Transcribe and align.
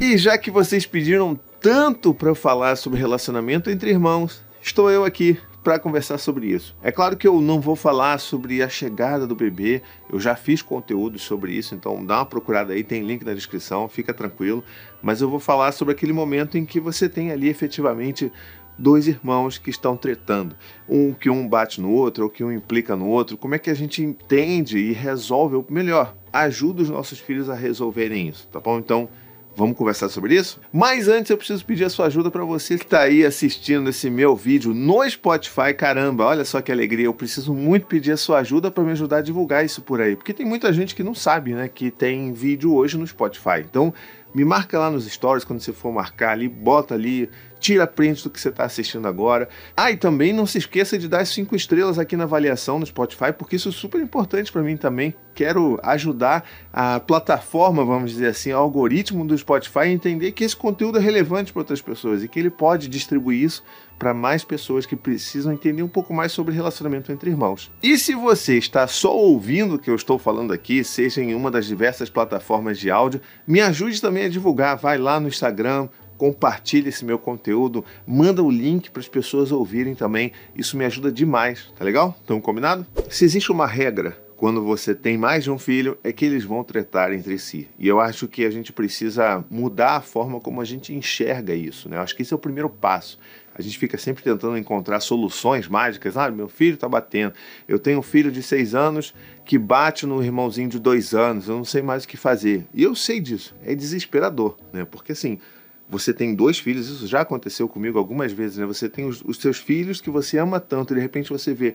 E 0.00 0.16
já 0.16 0.38
que 0.38 0.50
vocês 0.50 0.86
pediram 0.86 1.38
tanto 1.60 2.14
para 2.14 2.30
eu 2.30 2.34
falar 2.34 2.74
sobre 2.76 2.98
relacionamento 2.98 3.68
entre 3.68 3.90
irmãos, 3.90 4.42
estou 4.62 4.90
eu 4.90 5.04
aqui 5.04 5.38
para 5.62 5.78
conversar 5.78 6.16
sobre 6.16 6.46
isso. 6.46 6.74
É 6.82 6.90
claro 6.90 7.18
que 7.18 7.28
eu 7.28 7.38
não 7.38 7.60
vou 7.60 7.76
falar 7.76 8.16
sobre 8.16 8.62
a 8.62 8.68
chegada 8.70 9.26
do 9.26 9.36
bebê, 9.36 9.82
eu 10.10 10.18
já 10.18 10.34
fiz 10.34 10.62
conteúdo 10.62 11.18
sobre 11.18 11.52
isso, 11.52 11.74
então 11.74 12.02
dá 12.02 12.16
uma 12.16 12.24
procurada 12.24 12.72
aí, 12.72 12.82
tem 12.82 13.04
link 13.04 13.22
na 13.26 13.34
descrição, 13.34 13.90
fica 13.90 14.14
tranquilo. 14.14 14.64
Mas 15.02 15.20
eu 15.20 15.28
vou 15.28 15.38
falar 15.38 15.70
sobre 15.72 15.92
aquele 15.92 16.14
momento 16.14 16.56
em 16.56 16.64
que 16.64 16.80
você 16.80 17.06
tem 17.06 17.30
ali 17.30 17.50
efetivamente 17.50 18.32
dois 18.78 19.06
irmãos 19.06 19.58
que 19.58 19.68
estão 19.68 19.98
tretando. 19.98 20.56
Um 20.88 21.12
que 21.12 21.28
um 21.28 21.46
bate 21.46 21.78
no 21.78 21.90
outro, 21.90 22.24
ou 22.24 22.30
que 22.30 22.42
um 22.42 22.50
implica 22.50 22.96
no 22.96 23.06
outro. 23.06 23.36
Como 23.36 23.54
é 23.54 23.58
que 23.58 23.68
a 23.68 23.74
gente 23.74 24.02
entende 24.02 24.78
e 24.78 24.92
resolve, 24.92 25.56
ou 25.56 25.66
melhor, 25.68 26.16
ajuda 26.32 26.80
os 26.80 26.88
nossos 26.88 27.18
filhos 27.18 27.50
a 27.50 27.54
resolverem 27.54 28.28
isso, 28.28 28.48
tá 28.48 28.58
bom? 28.58 28.78
Então, 28.78 29.06
Vamos 29.56 29.76
conversar 29.76 30.08
sobre 30.08 30.36
isso? 30.36 30.60
Mas 30.72 31.08
antes 31.08 31.30
eu 31.30 31.36
preciso 31.36 31.64
pedir 31.64 31.84
a 31.84 31.90
sua 31.90 32.06
ajuda 32.06 32.30
para 32.30 32.44
você 32.44 32.78
que 32.78 32.84
está 32.84 33.00
aí 33.00 33.24
assistindo 33.26 33.90
esse 33.90 34.08
meu 34.08 34.34
vídeo 34.34 34.72
no 34.72 35.08
Spotify. 35.08 35.74
Caramba, 35.76 36.24
olha 36.24 36.44
só 36.44 36.62
que 36.62 36.72
alegria! 36.72 37.06
Eu 37.06 37.14
preciso 37.14 37.52
muito 37.52 37.86
pedir 37.86 38.12
a 38.12 38.16
sua 38.16 38.38
ajuda 38.38 38.70
para 38.70 38.82
me 38.84 38.92
ajudar 38.92 39.18
a 39.18 39.22
divulgar 39.22 39.64
isso 39.64 39.82
por 39.82 40.00
aí, 40.00 40.16
porque 40.16 40.32
tem 40.32 40.46
muita 40.46 40.72
gente 40.72 40.94
que 40.94 41.02
não 41.02 41.14
sabe, 41.14 41.52
né, 41.52 41.68
que 41.68 41.90
tem 41.90 42.32
vídeo 42.32 42.74
hoje 42.74 42.96
no 42.96 43.06
Spotify. 43.06 43.60
Então, 43.60 43.92
me 44.34 44.44
marca 44.44 44.78
lá 44.78 44.90
nos 44.90 45.04
stories 45.10 45.44
quando 45.44 45.60
você 45.60 45.72
for 45.72 45.92
marcar 45.92 46.30
ali, 46.30 46.48
bota 46.48 46.94
ali, 46.94 47.28
tira 47.60 47.86
print 47.86 48.24
do 48.24 48.30
que 48.30 48.40
você 48.40 48.48
está 48.48 48.64
assistindo 48.64 49.06
agora. 49.06 49.48
Ah, 49.76 49.90
e 49.92 49.96
também 49.96 50.32
não 50.32 50.46
se 50.46 50.58
esqueça 50.58 50.98
de 50.98 51.06
dar 51.06 51.24
cinco 51.26 51.54
estrelas 51.54 51.98
aqui 51.98 52.16
na 52.16 52.24
avaliação 52.24 52.78
no 52.78 52.86
Spotify, 52.86 53.32
porque 53.36 53.56
isso 53.56 53.68
é 53.68 53.72
super 53.72 54.00
importante 54.00 54.50
para 54.50 54.62
mim 54.62 54.76
também. 54.76 55.14
Quero 55.34 55.78
ajudar 55.82 56.44
a 56.72 56.98
plataforma, 56.98 57.84
vamos 57.84 58.10
dizer 58.10 58.28
assim, 58.28 58.52
o 58.52 58.56
algoritmo 58.56 59.24
do 59.24 59.36
Spotify 59.36 59.80
a 59.80 59.88
entender 59.88 60.32
que 60.32 60.42
esse 60.42 60.56
conteúdo 60.56 60.98
é 60.98 61.00
relevante 61.00 61.52
para 61.52 61.60
outras 61.60 61.80
pessoas 61.80 62.24
e 62.24 62.28
que 62.28 62.38
ele 62.38 62.50
pode 62.50 62.88
distribuir 62.88 63.44
isso 63.44 63.62
para 64.00 64.14
mais 64.14 64.42
pessoas 64.42 64.86
que 64.86 64.96
precisam 64.96 65.52
entender 65.52 65.82
um 65.82 65.88
pouco 65.88 66.14
mais 66.14 66.32
sobre 66.32 66.54
relacionamento 66.54 67.12
entre 67.12 67.28
irmãos. 67.28 67.70
E 67.82 67.98
se 67.98 68.14
você 68.14 68.56
está 68.56 68.86
só 68.86 69.14
ouvindo 69.14 69.74
o 69.74 69.78
que 69.78 69.90
eu 69.90 69.94
estou 69.94 70.18
falando 70.18 70.54
aqui, 70.54 70.82
seja 70.82 71.20
em 71.20 71.34
uma 71.34 71.50
das 71.50 71.66
diversas 71.66 72.08
plataformas 72.08 72.78
de 72.78 72.90
áudio, 72.90 73.20
me 73.46 73.60
ajude 73.60 74.00
também 74.00 74.24
a 74.24 74.28
divulgar. 74.30 74.78
Vai 74.78 74.96
lá 74.96 75.20
no 75.20 75.28
Instagram, 75.28 75.86
compartilhe 76.20 76.90
esse 76.90 77.02
meu 77.02 77.18
conteúdo, 77.18 77.82
manda 78.06 78.42
o 78.42 78.50
link 78.50 78.90
para 78.90 79.00
as 79.00 79.08
pessoas 79.08 79.50
ouvirem 79.50 79.94
também. 79.94 80.32
Isso 80.54 80.76
me 80.76 80.84
ajuda 80.84 81.10
demais, 81.10 81.72
tá 81.74 81.82
legal? 81.82 82.14
Então, 82.22 82.38
combinado? 82.42 82.86
Se 83.08 83.24
existe 83.24 83.50
uma 83.50 83.66
regra 83.66 84.18
quando 84.36 84.62
você 84.62 84.94
tem 84.94 85.16
mais 85.16 85.44
de 85.44 85.50
um 85.50 85.58
filho, 85.58 85.96
é 86.04 86.12
que 86.12 86.26
eles 86.26 86.44
vão 86.44 86.62
tratar 86.62 87.10
entre 87.14 87.38
si. 87.38 87.68
E 87.78 87.88
eu 87.88 87.98
acho 87.98 88.28
que 88.28 88.44
a 88.44 88.50
gente 88.50 88.70
precisa 88.70 89.42
mudar 89.50 89.96
a 89.96 90.00
forma 90.02 90.38
como 90.40 90.60
a 90.60 90.64
gente 90.64 90.92
enxerga 90.92 91.54
isso. 91.54 91.88
Né? 91.88 91.96
Eu 91.96 92.02
acho 92.02 92.14
que 92.14 92.20
esse 92.20 92.34
é 92.34 92.36
o 92.36 92.38
primeiro 92.38 92.68
passo. 92.68 93.18
A 93.54 93.62
gente 93.62 93.78
fica 93.78 93.96
sempre 93.96 94.22
tentando 94.22 94.58
encontrar 94.58 95.00
soluções 95.00 95.68
mágicas. 95.68 96.18
Ah, 96.18 96.30
meu 96.30 96.48
filho 96.48 96.74
está 96.74 96.88
batendo. 96.88 97.32
Eu 97.66 97.78
tenho 97.78 97.98
um 97.98 98.02
filho 98.02 98.30
de 98.30 98.42
seis 98.42 98.74
anos 98.74 99.14
que 99.42 99.56
bate 99.56 100.04
no 100.04 100.22
irmãozinho 100.22 100.68
de 100.68 100.78
dois 100.78 101.14
anos. 101.14 101.48
Eu 101.48 101.56
não 101.56 101.64
sei 101.64 101.80
mais 101.80 102.04
o 102.04 102.08
que 102.08 102.18
fazer. 102.18 102.66
E 102.74 102.82
eu 102.82 102.94
sei 102.94 103.20
disso. 103.20 103.54
É 103.64 103.74
desesperador, 103.74 104.56
né? 104.70 104.84
Porque 104.84 105.12
assim, 105.12 105.38
você 105.90 106.14
tem 106.14 106.34
dois 106.34 106.58
filhos, 106.58 106.88
isso 106.88 107.06
já 107.06 107.22
aconteceu 107.22 107.68
comigo 107.68 107.98
algumas 107.98 108.32
vezes, 108.32 108.58
né? 108.58 108.66
Você 108.66 108.88
tem 108.88 109.04
os, 109.04 109.22
os 109.22 109.38
seus 109.38 109.58
filhos 109.58 110.00
que 110.00 110.08
você 110.08 110.38
ama 110.38 110.60
tanto, 110.60 110.92
e 110.92 110.96
de 110.96 111.02
repente 111.02 111.30
você 111.30 111.52
vê 111.52 111.74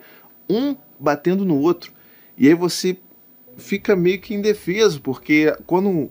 um 0.49 0.75
batendo 0.97 1.43
no 1.43 1.59
outro. 1.59 1.91
E 2.37 2.47
aí 2.47 2.53
você 2.53 2.97
fica 3.57 3.95
meio 3.95 4.19
que 4.19 4.33
indefeso, 4.33 5.01
porque 5.01 5.53
quando 5.65 5.89
um, 5.89 6.09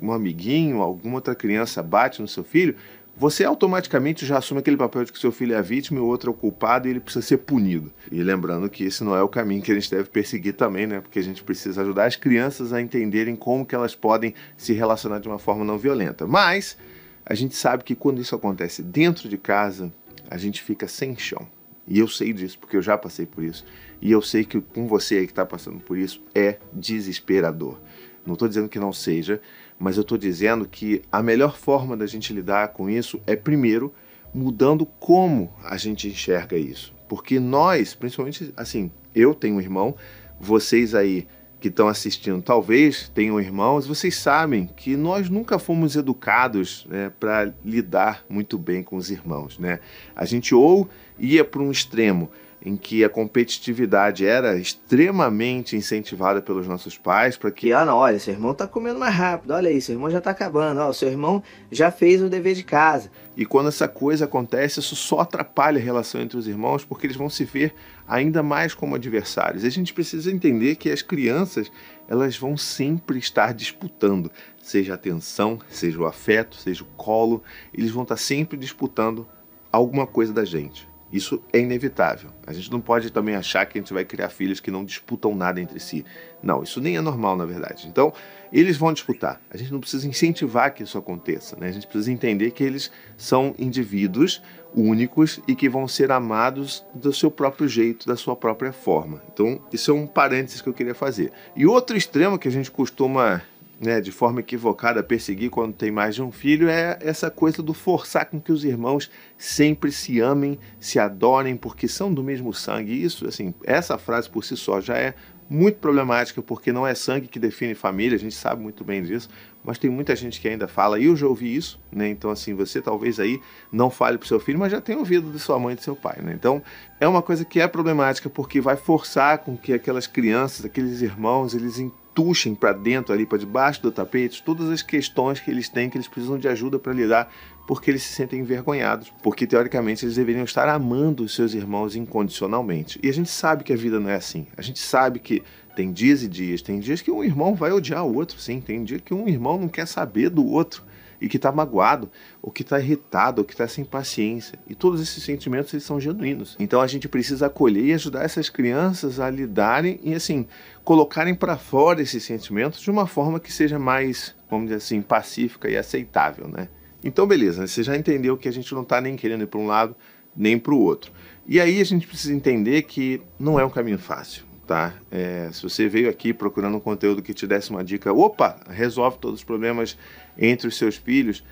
um 0.00 0.12
amiguinho, 0.12 0.82
alguma 0.82 1.16
outra 1.16 1.34
criança 1.34 1.82
bate 1.82 2.20
no 2.20 2.28
seu 2.28 2.44
filho, 2.44 2.76
você 3.18 3.44
automaticamente 3.44 4.26
já 4.26 4.36
assume 4.36 4.60
aquele 4.60 4.76
papel 4.76 5.02
de 5.02 5.10
que 5.10 5.18
seu 5.18 5.32
filho 5.32 5.54
é 5.54 5.56
a 5.56 5.62
vítima 5.62 5.98
e 5.98 6.02
o 6.02 6.06
outro 6.06 6.30
é 6.30 6.34
o 6.34 6.36
culpado 6.36 6.86
e 6.86 6.90
ele 6.90 7.00
precisa 7.00 7.24
ser 7.24 7.38
punido. 7.38 7.90
E 8.12 8.22
lembrando 8.22 8.68
que 8.68 8.84
esse 8.84 9.02
não 9.02 9.16
é 9.16 9.22
o 9.22 9.28
caminho 9.28 9.62
que 9.62 9.72
a 9.72 9.74
gente 9.74 9.90
deve 9.90 10.10
perseguir 10.10 10.52
também, 10.52 10.86
né? 10.86 11.00
Porque 11.00 11.18
a 11.18 11.22
gente 11.22 11.42
precisa 11.42 11.80
ajudar 11.80 12.04
as 12.04 12.16
crianças 12.16 12.74
a 12.74 12.80
entenderem 12.80 13.34
como 13.34 13.64
que 13.64 13.74
elas 13.74 13.94
podem 13.94 14.34
se 14.54 14.74
relacionar 14.74 15.18
de 15.18 15.28
uma 15.28 15.38
forma 15.38 15.64
não 15.64 15.78
violenta. 15.78 16.26
Mas 16.26 16.76
a 17.26 17.34
gente 17.34 17.56
sabe 17.56 17.82
que 17.82 17.96
quando 17.96 18.20
isso 18.20 18.36
acontece 18.36 18.82
dentro 18.82 19.28
de 19.28 19.36
casa, 19.36 19.92
a 20.30 20.38
gente 20.38 20.62
fica 20.62 20.86
sem 20.86 21.18
chão. 21.18 21.46
E 21.88 21.98
eu 21.98 22.06
sei 22.06 22.32
disso, 22.32 22.56
porque 22.58 22.76
eu 22.76 22.82
já 22.82 22.96
passei 22.96 23.26
por 23.26 23.42
isso. 23.42 23.64
E 24.00 24.12
eu 24.12 24.22
sei 24.22 24.44
que 24.44 24.60
com 24.60 24.86
você 24.86 25.16
aí 25.16 25.26
que 25.26 25.32
está 25.32 25.44
passando 25.44 25.80
por 25.80 25.98
isso 25.98 26.22
é 26.32 26.58
desesperador. 26.72 27.80
Não 28.24 28.34
estou 28.34 28.46
dizendo 28.46 28.68
que 28.68 28.78
não 28.78 28.92
seja, 28.92 29.40
mas 29.78 29.96
eu 29.96 30.02
estou 30.02 30.16
dizendo 30.16 30.68
que 30.68 31.02
a 31.10 31.20
melhor 31.22 31.56
forma 31.56 31.96
da 31.96 32.06
gente 32.06 32.32
lidar 32.32 32.68
com 32.68 32.88
isso 32.88 33.20
é, 33.26 33.34
primeiro, 33.34 33.92
mudando 34.32 34.86
como 34.86 35.52
a 35.64 35.76
gente 35.76 36.08
enxerga 36.08 36.56
isso. 36.56 36.94
Porque 37.08 37.40
nós, 37.40 37.94
principalmente, 37.94 38.52
assim, 38.56 38.90
eu 39.14 39.34
tenho 39.34 39.56
um 39.56 39.60
irmão, 39.60 39.96
vocês 40.40 40.94
aí 40.94 41.26
que 41.60 41.68
estão 41.68 41.88
assistindo 41.88 42.42
talvez 42.42 43.10
tenham 43.14 43.40
irmãos, 43.40 43.86
vocês 43.86 44.16
sabem 44.16 44.66
que 44.76 44.96
nós 44.96 45.30
nunca 45.30 45.58
fomos 45.58 45.96
educados 45.96 46.86
né, 46.88 47.10
para 47.18 47.52
lidar 47.64 48.24
muito 48.28 48.58
bem 48.58 48.82
com 48.82 48.96
os 48.96 49.10
irmãos. 49.10 49.58
Né? 49.58 49.80
A 50.14 50.24
gente 50.24 50.54
ou 50.54 50.88
ia 51.18 51.44
para 51.44 51.62
um 51.62 51.70
extremo 51.70 52.30
em 52.66 52.76
que 52.76 53.04
a 53.04 53.08
competitividade 53.08 54.26
era 54.26 54.58
extremamente 54.58 55.76
incentivada 55.76 56.42
pelos 56.42 56.66
nossos 56.66 56.98
pais 56.98 57.36
para 57.36 57.52
que 57.52 57.72
ah 57.72 57.84
não 57.84 57.96
olha 57.96 58.18
seu 58.18 58.34
irmão 58.34 58.50
está 58.50 58.66
comendo 58.66 58.98
mais 58.98 59.14
rápido 59.14 59.52
olha 59.52 59.68
aí 59.68 59.80
seu 59.80 59.94
irmão 59.94 60.10
já 60.10 60.18
está 60.18 60.32
acabando 60.32 60.80
ó, 60.80 60.92
seu 60.92 61.08
irmão 61.08 61.40
já 61.70 61.92
fez 61.92 62.20
o 62.20 62.28
dever 62.28 62.56
de 62.56 62.64
casa. 62.64 63.08
E 63.36 63.46
quando 63.46 63.68
essa 63.68 63.86
coisa 63.86 64.24
acontece 64.24 64.80
isso 64.80 64.96
só 64.96 65.20
atrapalha 65.20 65.78
a 65.78 65.82
relação 65.82 66.20
entre 66.20 66.36
os 66.36 66.48
irmãos 66.48 66.84
porque 66.84 67.06
eles 67.06 67.16
vão 67.16 67.30
se 67.30 67.44
ver 67.44 67.72
ainda 68.08 68.42
mais 68.42 68.74
como 68.74 68.96
adversários. 68.96 69.62
E 69.62 69.66
a 69.66 69.70
gente 69.70 69.94
precisa 69.94 70.32
entender 70.32 70.74
que 70.74 70.90
as 70.90 71.02
crianças 71.02 71.70
elas 72.08 72.36
vão 72.36 72.56
sempre 72.56 73.18
estar 73.18 73.54
disputando 73.54 74.28
seja 74.60 74.92
a 74.92 74.96
atenção 74.96 75.60
seja 75.68 76.00
o 76.00 76.06
afeto 76.06 76.56
seja 76.56 76.82
o 76.82 76.86
colo 76.96 77.44
eles 77.72 77.92
vão 77.92 78.02
estar 78.02 78.16
sempre 78.16 78.56
disputando 78.56 79.24
alguma 79.70 80.06
coisa 80.06 80.32
da 80.32 80.44
gente 80.44 80.88
isso 81.16 81.42
é 81.52 81.58
inevitável. 81.58 82.30
A 82.46 82.52
gente 82.52 82.70
não 82.70 82.80
pode 82.80 83.10
também 83.10 83.34
achar 83.34 83.66
que 83.66 83.78
a 83.78 83.80
gente 83.80 83.92
vai 83.92 84.04
criar 84.04 84.28
filhos 84.28 84.60
que 84.60 84.70
não 84.70 84.84
disputam 84.84 85.34
nada 85.34 85.60
entre 85.60 85.80
si. 85.80 86.04
Não, 86.42 86.62
isso 86.62 86.80
nem 86.80 86.96
é 86.96 87.00
normal, 87.00 87.36
na 87.36 87.44
verdade. 87.44 87.88
Então, 87.88 88.12
eles 88.52 88.76
vão 88.76 88.92
disputar. 88.92 89.40
A 89.50 89.56
gente 89.56 89.72
não 89.72 89.80
precisa 89.80 90.06
incentivar 90.06 90.72
que 90.72 90.82
isso 90.82 90.96
aconteça. 90.96 91.56
Né? 91.56 91.68
A 91.68 91.72
gente 91.72 91.86
precisa 91.86 92.12
entender 92.12 92.50
que 92.52 92.62
eles 92.62 92.90
são 93.16 93.54
indivíduos 93.58 94.42
únicos 94.74 95.40
e 95.48 95.54
que 95.54 95.68
vão 95.68 95.88
ser 95.88 96.12
amados 96.12 96.84
do 96.94 97.12
seu 97.12 97.30
próprio 97.30 97.66
jeito, 97.66 98.06
da 98.06 98.16
sua 98.16 98.36
própria 98.36 98.72
forma. 98.72 99.22
Então, 99.32 99.60
isso 99.72 99.90
é 99.90 99.94
um 99.94 100.06
parênteses 100.06 100.60
que 100.60 100.68
eu 100.68 100.74
queria 100.74 100.94
fazer. 100.94 101.32
E 101.56 101.66
outro 101.66 101.96
extremo 101.96 102.38
que 102.38 102.46
a 102.46 102.52
gente 102.52 102.70
costuma 102.70 103.42
né, 103.80 104.00
de 104.00 104.10
forma 104.10 104.40
equivocada 104.40 105.02
perseguir 105.02 105.50
quando 105.50 105.74
tem 105.74 105.90
mais 105.90 106.14
de 106.14 106.22
um 106.22 106.32
filho 106.32 106.68
é 106.68 106.98
essa 107.00 107.30
coisa 107.30 107.62
do 107.62 107.74
forçar 107.74 108.26
com 108.26 108.40
que 108.40 108.50
os 108.50 108.64
irmãos 108.64 109.10
sempre 109.36 109.92
se 109.92 110.20
amem, 110.20 110.58
se 110.80 110.98
adorem, 110.98 111.56
porque 111.56 111.86
são 111.86 112.12
do 112.12 112.22
mesmo 112.22 112.54
sangue. 112.54 112.92
Isso, 112.92 113.26
assim, 113.26 113.54
essa 113.64 113.98
frase 113.98 114.30
por 114.30 114.44
si 114.44 114.56
só 114.56 114.80
já 114.80 114.96
é 114.96 115.14
muito 115.48 115.78
problemática, 115.78 116.42
porque 116.42 116.72
não 116.72 116.86
é 116.86 116.94
sangue 116.94 117.28
que 117.28 117.38
define 117.38 117.74
família, 117.74 118.16
a 118.16 118.18
gente 118.18 118.34
sabe 118.34 118.60
muito 118.60 118.82
bem 118.82 119.02
disso, 119.02 119.28
mas 119.62 119.78
tem 119.78 119.88
muita 119.88 120.16
gente 120.16 120.40
que 120.40 120.48
ainda 120.48 120.66
fala, 120.66 120.98
e 120.98 121.04
eu 121.04 121.14
já 121.14 121.26
ouvi 121.26 121.54
isso, 121.54 121.78
né? 121.92 122.08
Então, 122.08 122.30
assim, 122.30 122.52
você 122.52 122.80
talvez 122.80 123.20
aí 123.20 123.40
não 123.70 123.88
fale 123.88 124.18
para 124.18 124.26
seu 124.26 124.40
filho, 124.40 124.58
mas 124.58 124.72
já 124.72 124.80
tem 124.80 124.96
ouvido 124.96 125.30
de 125.30 125.38
sua 125.38 125.58
mãe 125.58 125.74
e 125.74 125.76
de 125.76 125.84
seu 125.84 125.94
pai, 125.94 126.20
né? 126.20 126.32
Então, 126.34 126.60
é 126.98 127.06
uma 127.06 127.22
coisa 127.22 127.44
que 127.44 127.60
é 127.60 127.68
problemática, 127.68 128.28
porque 128.28 128.60
vai 128.60 128.76
forçar 128.76 129.38
com 129.38 129.56
que 129.56 129.72
aquelas 129.72 130.06
crianças, 130.06 130.64
aqueles 130.64 131.00
irmãos, 131.00 131.54
eles 131.54 131.78
tuxem 132.16 132.54
para 132.54 132.72
dentro 132.72 133.12
ali, 133.12 133.26
para 133.26 133.36
debaixo 133.36 133.82
do 133.82 133.92
tapete, 133.92 134.42
todas 134.42 134.70
as 134.70 134.80
questões 134.80 135.38
que 135.38 135.50
eles 135.50 135.68
têm, 135.68 135.90
que 135.90 135.98
eles 135.98 136.08
precisam 136.08 136.38
de 136.38 136.48
ajuda 136.48 136.78
para 136.78 136.94
lidar, 136.94 137.30
porque 137.66 137.90
eles 137.90 138.02
se 138.02 138.14
sentem 138.14 138.40
envergonhados, 138.40 139.12
porque 139.22 139.46
teoricamente 139.46 140.02
eles 140.06 140.16
deveriam 140.16 140.44
estar 140.44 140.66
amando 140.66 141.24
os 141.24 141.34
seus 141.34 141.52
irmãos 141.52 141.94
incondicionalmente. 141.94 142.98
E 143.02 143.10
a 143.10 143.12
gente 143.12 143.28
sabe 143.28 143.64
que 143.64 143.72
a 143.72 143.76
vida 143.76 144.00
não 144.00 144.08
é 144.08 144.14
assim. 144.14 144.46
A 144.56 144.62
gente 144.62 144.78
sabe 144.78 145.18
que 145.18 145.42
tem 145.76 145.92
dias 145.92 146.22
e 146.22 146.28
dias, 146.28 146.62
tem 146.62 146.80
dias 146.80 147.02
que 147.02 147.10
um 147.10 147.22
irmão 147.22 147.54
vai 147.54 147.70
odiar 147.70 148.06
o 148.06 148.14
outro, 148.14 148.40
sim, 148.40 148.62
tem 148.62 148.82
dia 148.82 148.98
que 148.98 149.12
um 149.12 149.28
irmão 149.28 149.60
não 149.60 149.68
quer 149.68 149.86
saber 149.86 150.30
do 150.30 150.46
outro 150.46 150.85
e 151.20 151.28
que 151.28 151.36
está 151.36 151.50
magoado, 151.52 152.10
ou 152.42 152.50
que 152.50 152.62
está 152.62 152.78
irritado, 152.78 153.40
ou 153.40 153.44
que 153.44 153.54
está 153.54 153.66
sem 153.66 153.84
paciência. 153.84 154.58
E 154.68 154.74
todos 154.74 155.00
esses 155.00 155.22
sentimentos 155.22 155.72
eles 155.72 155.84
são 155.84 156.00
genuínos. 156.00 156.56
Então 156.58 156.80
a 156.80 156.86
gente 156.86 157.08
precisa 157.08 157.46
acolher 157.46 157.84
e 157.84 157.94
ajudar 157.94 158.24
essas 158.24 158.48
crianças 158.48 159.20
a 159.20 159.30
lidarem 159.30 160.00
e 160.02 160.14
assim 160.14 160.46
colocarem 160.84 161.34
para 161.34 161.56
fora 161.56 162.00
esses 162.00 162.22
sentimentos 162.22 162.80
de 162.80 162.90
uma 162.90 163.06
forma 163.06 163.40
que 163.40 163.52
seja 163.52 163.78
mais, 163.78 164.34
vamos 164.48 164.66
dizer 164.66 164.76
assim, 164.76 165.02
pacífica 165.02 165.68
e 165.68 165.76
aceitável, 165.76 166.48
né? 166.48 166.68
Então 167.02 167.26
beleza, 167.26 167.66
você 167.66 167.82
já 167.82 167.96
entendeu 167.96 168.36
que 168.36 168.48
a 168.48 168.52
gente 168.52 168.72
não 168.74 168.82
está 168.82 169.00
nem 169.00 169.16
querendo 169.16 169.42
ir 169.42 169.46
para 169.46 169.60
um 169.60 169.66
lado 169.66 169.96
nem 170.36 170.58
para 170.58 170.74
o 170.74 170.78
outro. 170.78 171.12
E 171.46 171.60
aí 171.60 171.80
a 171.80 171.84
gente 171.84 172.06
precisa 172.06 172.34
entender 172.34 172.82
que 172.82 173.22
não 173.38 173.58
é 173.58 173.64
um 173.64 173.70
caminho 173.70 173.98
fácil 173.98 174.44
tá? 174.66 174.94
É, 175.10 175.48
se 175.52 175.62
você 175.62 175.88
veio 175.88 176.10
aqui 176.10 176.32
procurando 176.32 176.76
um 176.76 176.80
conteúdo 176.80 177.22
que 177.22 177.32
te 177.32 177.46
desse 177.46 177.70
uma 177.70 177.84
dica, 177.84 178.12
opa, 178.12 178.58
resolve 178.68 179.18
todos 179.18 179.40
os 179.40 179.44
problemas 179.44 179.96
entre 180.36 180.66
os 180.66 180.76
seus 180.76 180.96
filhos, 180.96 181.44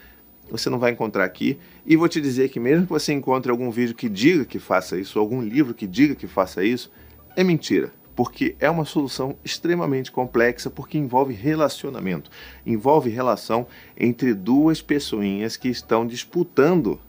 você 0.51 0.69
não 0.69 0.79
vai 0.79 0.91
encontrar 0.91 1.25
aqui. 1.25 1.59
E 1.87 1.97
vou 1.97 2.09
te 2.09 2.21
dizer 2.21 2.49
que 2.49 2.61
mesmo 2.61 2.87
que 2.87 2.93
você 2.93 3.13
encontre 3.13 3.51
algum 3.51 3.71
vídeo 3.71 3.95
que 3.95 4.09
diga 4.09 4.45
que 4.45 4.59
faça 4.59 4.99
isso, 4.99 5.19
algum 5.19 5.41
livro 5.41 5.73
que 5.73 5.87
diga 5.87 6.15
que 6.15 6.27
faça 6.27 6.65
isso, 6.65 6.91
é 7.37 7.45
mentira. 7.45 7.93
Porque 8.17 8.55
é 8.61 8.71
uma 8.71 8.85
solução 8.85 9.37
extremamente 9.45 10.13
complexa, 10.13 10.71
porque 10.71 10.97
envolve 10.97 11.35
relacionamento. 11.35 12.31
Envolve 12.65 13.11
relação 13.11 13.67
entre 13.97 14.35
duas 14.35 14.81
pessoinhas 14.81 15.57
que 15.57 15.69
estão 15.69 16.07
disputando 16.07 17.01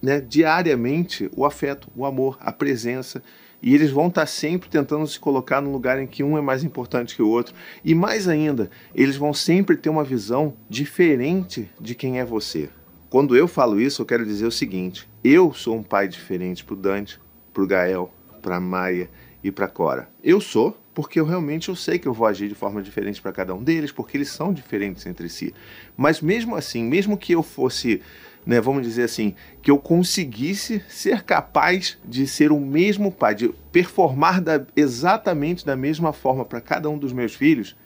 né, 0.00 0.20
diariamente 0.20 1.30
o 1.36 1.44
afeto, 1.44 1.88
o 1.94 2.06
amor, 2.06 2.38
a 2.40 2.52
presença. 2.52 3.22
E 3.66 3.74
eles 3.74 3.90
vão 3.90 4.06
estar 4.06 4.26
sempre 4.26 4.68
tentando 4.68 5.04
se 5.08 5.18
colocar 5.18 5.60
no 5.60 5.72
lugar 5.72 6.00
em 6.00 6.06
que 6.06 6.22
um 6.22 6.38
é 6.38 6.40
mais 6.40 6.62
importante 6.62 7.16
que 7.16 7.22
o 7.22 7.28
outro. 7.28 7.52
E 7.84 7.96
mais 7.96 8.28
ainda, 8.28 8.70
eles 8.94 9.16
vão 9.16 9.34
sempre 9.34 9.76
ter 9.76 9.88
uma 9.88 10.04
visão 10.04 10.54
diferente 10.70 11.68
de 11.80 11.92
quem 11.92 12.20
é 12.20 12.24
você. 12.24 12.70
Quando 13.10 13.36
eu 13.36 13.48
falo 13.48 13.80
isso, 13.80 14.02
eu 14.02 14.06
quero 14.06 14.24
dizer 14.24 14.46
o 14.46 14.52
seguinte: 14.52 15.08
eu 15.24 15.52
sou 15.52 15.74
um 15.74 15.82
pai 15.82 16.06
diferente 16.06 16.64
para 16.64 16.74
o 16.74 16.76
Dante, 16.76 17.18
para 17.52 17.64
o 17.64 17.66
Gael, 17.66 18.14
para 18.40 18.54
a 18.54 18.60
Maia 18.60 19.10
e 19.42 19.50
para 19.50 19.66
Cora. 19.66 20.08
Eu 20.22 20.40
sou 20.40 20.78
porque 20.94 21.18
eu 21.18 21.26
realmente 21.26 21.68
eu 21.68 21.74
sei 21.74 21.98
que 21.98 22.06
eu 22.06 22.14
vou 22.14 22.26
agir 22.28 22.48
de 22.48 22.54
forma 22.54 22.80
diferente 22.80 23.20
para 23.20 23.32
cada 23.32 23.52
um 23.52 23.62
deles, 23.62 23.90
porque 23.90 24.16
eles 24.16 24.28
são 24.28 24.52
diferentes 24.52 25.04
entre 25.06 25.28
si. 25.28 25.52
Mas 25.96 26.20
mesmo 26.20 26.54
assim, 26.54 26.84
mesmo 26.84 27.18
que 27.18 27.32
eu 27.32 27.42
fosse, 27.42 28.00
né, 28.46 28.60
vamos 28.60 28.84
dizer 28.84 29.02
assim, 29.02 29.34
que 29.60 29.70
eu 29.70 29.78
conseguisse 29.78 30.80
ser 30.88 31.24
capaz 31.24 31.98
de 32.04 32.28
ser 32.28 32.52
o 32.52 32.60
mesmo 32.60 33.10
pai, 33.10 33.34
de 33.34 33.48
performar 33.72 34.40
da, 34.40 34.64
exatamente 34.76 35.66
da 35.66 35.74
mesma 35.74 36.12
forma 36.12 36.44
para 36.44 36.60
cada 36.60 36.88
um 36.88 36.96
dos 36.96 37.12
meus 37.12 37.34
filhos, 37.34 37.76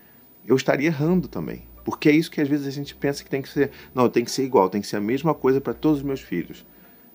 eu 0.46 0.54
estaria 0.54 0.88
errando 0.88 1.26
também. 1.26 1.62
Porque 1.82 2.10
é 2.10 2.12
isso 2.12 2.30
que 2.30 2.42
às 2.42 2.48
vezes 2.48 2.66
a 2.66 2.70
gente 2.70 2.94
pensa 2.94 3.24
que 3.24 3.30
tem 3.30 3.40
que 3.40 3.48
ser. 3.48 3.70
Não, 3.94 4.08
tem 4.08 4.22
que 4.22 4.30
ser 4.30 4.44
igual, 4.44 4.68
tem 4.68 4.82
que 4.82 4.86
ser 4.86 4.96
a 4.96 5.00
mesma 5.00 5.32
coisa 5.32 5.62
para 5.62 5.72
todos 5.72 5.98
os 5.98 6.04
meus 6.04 6.20
filhos. 6.20 6.66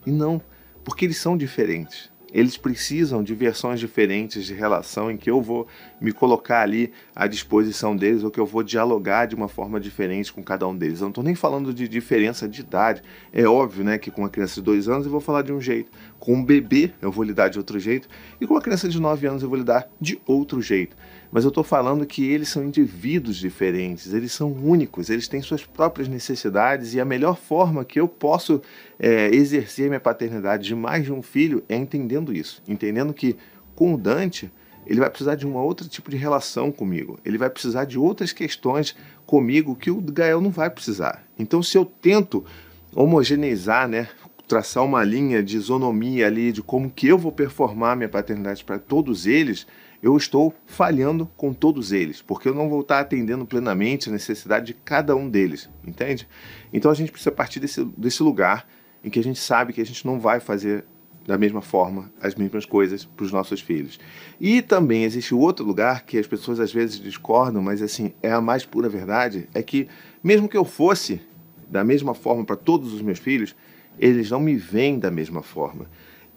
E 0.06 0.12
não, 0.12 0.42
porque 0.84 1.06
eles 1.06 1.18
são 1.18 1.38
diferentes. 1.38 2.10
Eles 2.34 2.58
precisam 2.58 3.24
de 3.24 3.34
versões 3.36 3.80
diferentes 3.80 4.46
de 4.46 4.54
relação 4.54 5.10
em 5.10 5.18
que 5.18 5.30
eu 5.30 5.42
vou 5.42 5.68
me 6.00 6.12
colocar 6.12 6.62
ali 6.62 6.92
à 7.16 7.28
disposição 7.28 7.96
deles 7.96 8.24
ou 8.24 8.32
que 8.32 8.40
eu 8.40 8.46
vou 8.46 8.64
dialogar 8.64 9.26
de 9.26 9.36
uma 9.36 9.48
forma 9.48 9.80
diferente 9.80 10.32
com 10.32 10.44
cada 10.44 10.68
um 10.68 10.76
deles. 10.76 11.00
Eu 11.00 11.06
não 11.06 11.10
estou 11.10 11.24
nem 11.24 11.36
falando 11.36 11.74
de 11.74 11.88
diferença 11.88 12.48
de 12.48 12.62
idade. 12.62 13.02
É 13.32 13.48
óbvio 13.48 13.84
né, 13.84 13.98
que 13.98 14.12
com 14.12 14.22
uma 14.22 14.30
criança 14.30 14.56
de 14.56 14.62
dois 14.62 14.88
anos 14.88 15.06
eu 15.06 15.12
vou 15.12 15.22
falar 15.22 15.42
de 15.42 15.54
um 15.54 15.62
jeito, 15.62 15.92
com 16.20 16.34
um 16.34 16.44
bebê 16.44 16.92
eu 17.02 17.12
vou 17.12 17.24
lidar 17.24 17.50
de 17.50 17.58
outro 17.58 17.80
jeito 17.80 18.08
e 18.40 18.46
com 18.46 18.54
uma 18.54 18.62
criança 18.62 18.88
de 18.88 19.00
nove 19.00 19.28
anos 19.28 19.44
eu 19.44 19.50
vou 19.50 19.58
lidar 19.58 19.88
de 20.00 20.20
outro 20.26 20.62
jeito 20.62 20.96
mas 21.36 21.44
eu 21.44 21.50
estou 21.50 21.66
falando 21.66 22.06
que 22.06 22.26
eles 22.26 22.48
são 22.48 22.64
indivíduos 22.64 23.36
diferentes, 23.36 24.14
eles 24.14 24.32
são 24.32 24.54
únicos, 24.54 25.10
eles 25.10 25.28
têm 25.28 25.42
suas 25.42 25.66
próprias 25.66 26.08
necessidades 26.08 26.94
e 26.94 27.00
a 27.02 27.04
melhor 27.04 27.36
forma 27.36 27.84
que 27.84 28.00
eu 28.00 28.08
posso 28.08 28.62
é, 28.98 29.28
exercer 29.36 29.90
minha 29.90 30.00
paternidade 30.00 30.64
de 30.64 30.74
mais 30.74 31.04
de 31.04 31.12
um 31.12 31.22
filho 31.22 31.62
é 31.68 31.76
entendendo 31.76 32.34
isso, 32.34 32.64
entendendo 32.66 33.14
que 33.14 33.36
com 33.76 33.94
o 33.94 33.98
Dante 33.98 34.50
ele 34.86 35.00
vai 35.00 35.10
precisar 35.10 35.36
de 35.36 35.48
um 35.48 35.56
outro 35.56 35.88
tipo 35.88 36.10
de 36.10 36.18
relação 36.18 36.72
comigo, 36.72 37.20
ele 37.26 37.38
vai 37.38 37.50
precisar 37.50 37.86
de 37.86 37.98
outras 37.98 38.32
questões 38.32 38.96
comigo 39.26 39.76
que 39.76 39.90
o 39.90 40.00
Gael 40.00 40.42
não 40.42 40.52
vai 40.52 40.70
precisar. 40.70 41.24
Então, 41.38 41.64
se 41.64 41.78
eu 41.78 41.86
tento 41.86 42.46
homogeneizar, 42.94 43.88
né, 43.88 44.08
traçar 44.48 44.84
uma 44.84 45.04
linha 45.04 45.42
de 45.42 45.58
isonomia 45.58 46.28
ali 46.28 46.52
de 46.52 46.62
como 46.62 46.90
que 46.90 47.08
eu 47.08 47.18
vou 47.18 47.32
performar 47.32 47.98
minha 47.98 48.10
paternidade 48.10 48.64
para 48.64 48.78
todos 48.78 49.26
eles, 49.26 49.66
eu 50.02 50.16
estou 50.16 50.54
falhando 50.68 51.26
com 51.36 51.52
todos 51.52 51.92
eles, 51.92 52.22
porque 52.22 52.48
eu 52.48 52.54
não 52.54 52.70
vou 52.70 52.82
estar 52.82 53.00
atendendo 53.00 53.46
plenamente 53.46 54.10
a 54.10 54.12
necessidade 54.12 54.68
de 54.68 54.74
cada 54.74 55.16
um 55.16 55.28
deles, 55.28 55.70
entende? 55.86 56.28
Então 56.72 56.92
a 56.92 56.94
gente 56.94 57.12
precisa 57.12 57.32
partir 57.32 57.60
desse, 57.60 57.84
desse 57.84 58.22
lugar 58.22 58.68
em 59.04 59.10
que 59.10 59.20
a 59.20 59.24
gente 59.24 59.40
sabe 59.40 59.74
que 59.74 59.82
a 59.82 59.86
gente 59.86 60.06
não 60.06 60.20
vai 60.20 60.40
fazer 60.40 60.86
da 61.26 61.38
mesma 61.38 61.62
forma 61.62 62.12
as 62.22 62.36
mesmas 62.36 62.66
coisas 62.66 63.06
para 63.06 63.26
os 63.26 63.32
nossos 63.32 63.60
filhos. 63.60 64.00
E 64.40 64.62
também 64.62 65.04
existe 65.04 65.34
outro 65.34 65.66
lugar 65.66 66.06
que 66.06 66.18
as 66.18 66.28
pessoas 66.28 66.60
às 66.60 66.72
vezes 66.72 67.00
discordam, 67.00 67.62
mas 67.62 67.82
assim, 67.82 68.14
é 68.22 68.32
a 68.32 68.40
mais 68.40 68.66
pura 68.66 68.88
verdade, 68.88 69.50
é 69.54 69.64
que 69.64 69.88
mesmo 70.24 70.48
que 70.48 70.58
eu 70.58 70.66
fosse 70.66 71.22
da 71.68 71.84
mesma 71.84 72.14
forma 72.14 72.46
para 72.46 72.56
todos 72.56 72.94
os 72.94 73.02
meus 73.02 73.20
filhos, 73.20 73.56
eles 73.98 74.30
não 74.30 74.40
me 74.40 74.56
veem 74.56 75.00
da 75.00 75.10
mesma 75.10 75.42
forma. 75.42 75.90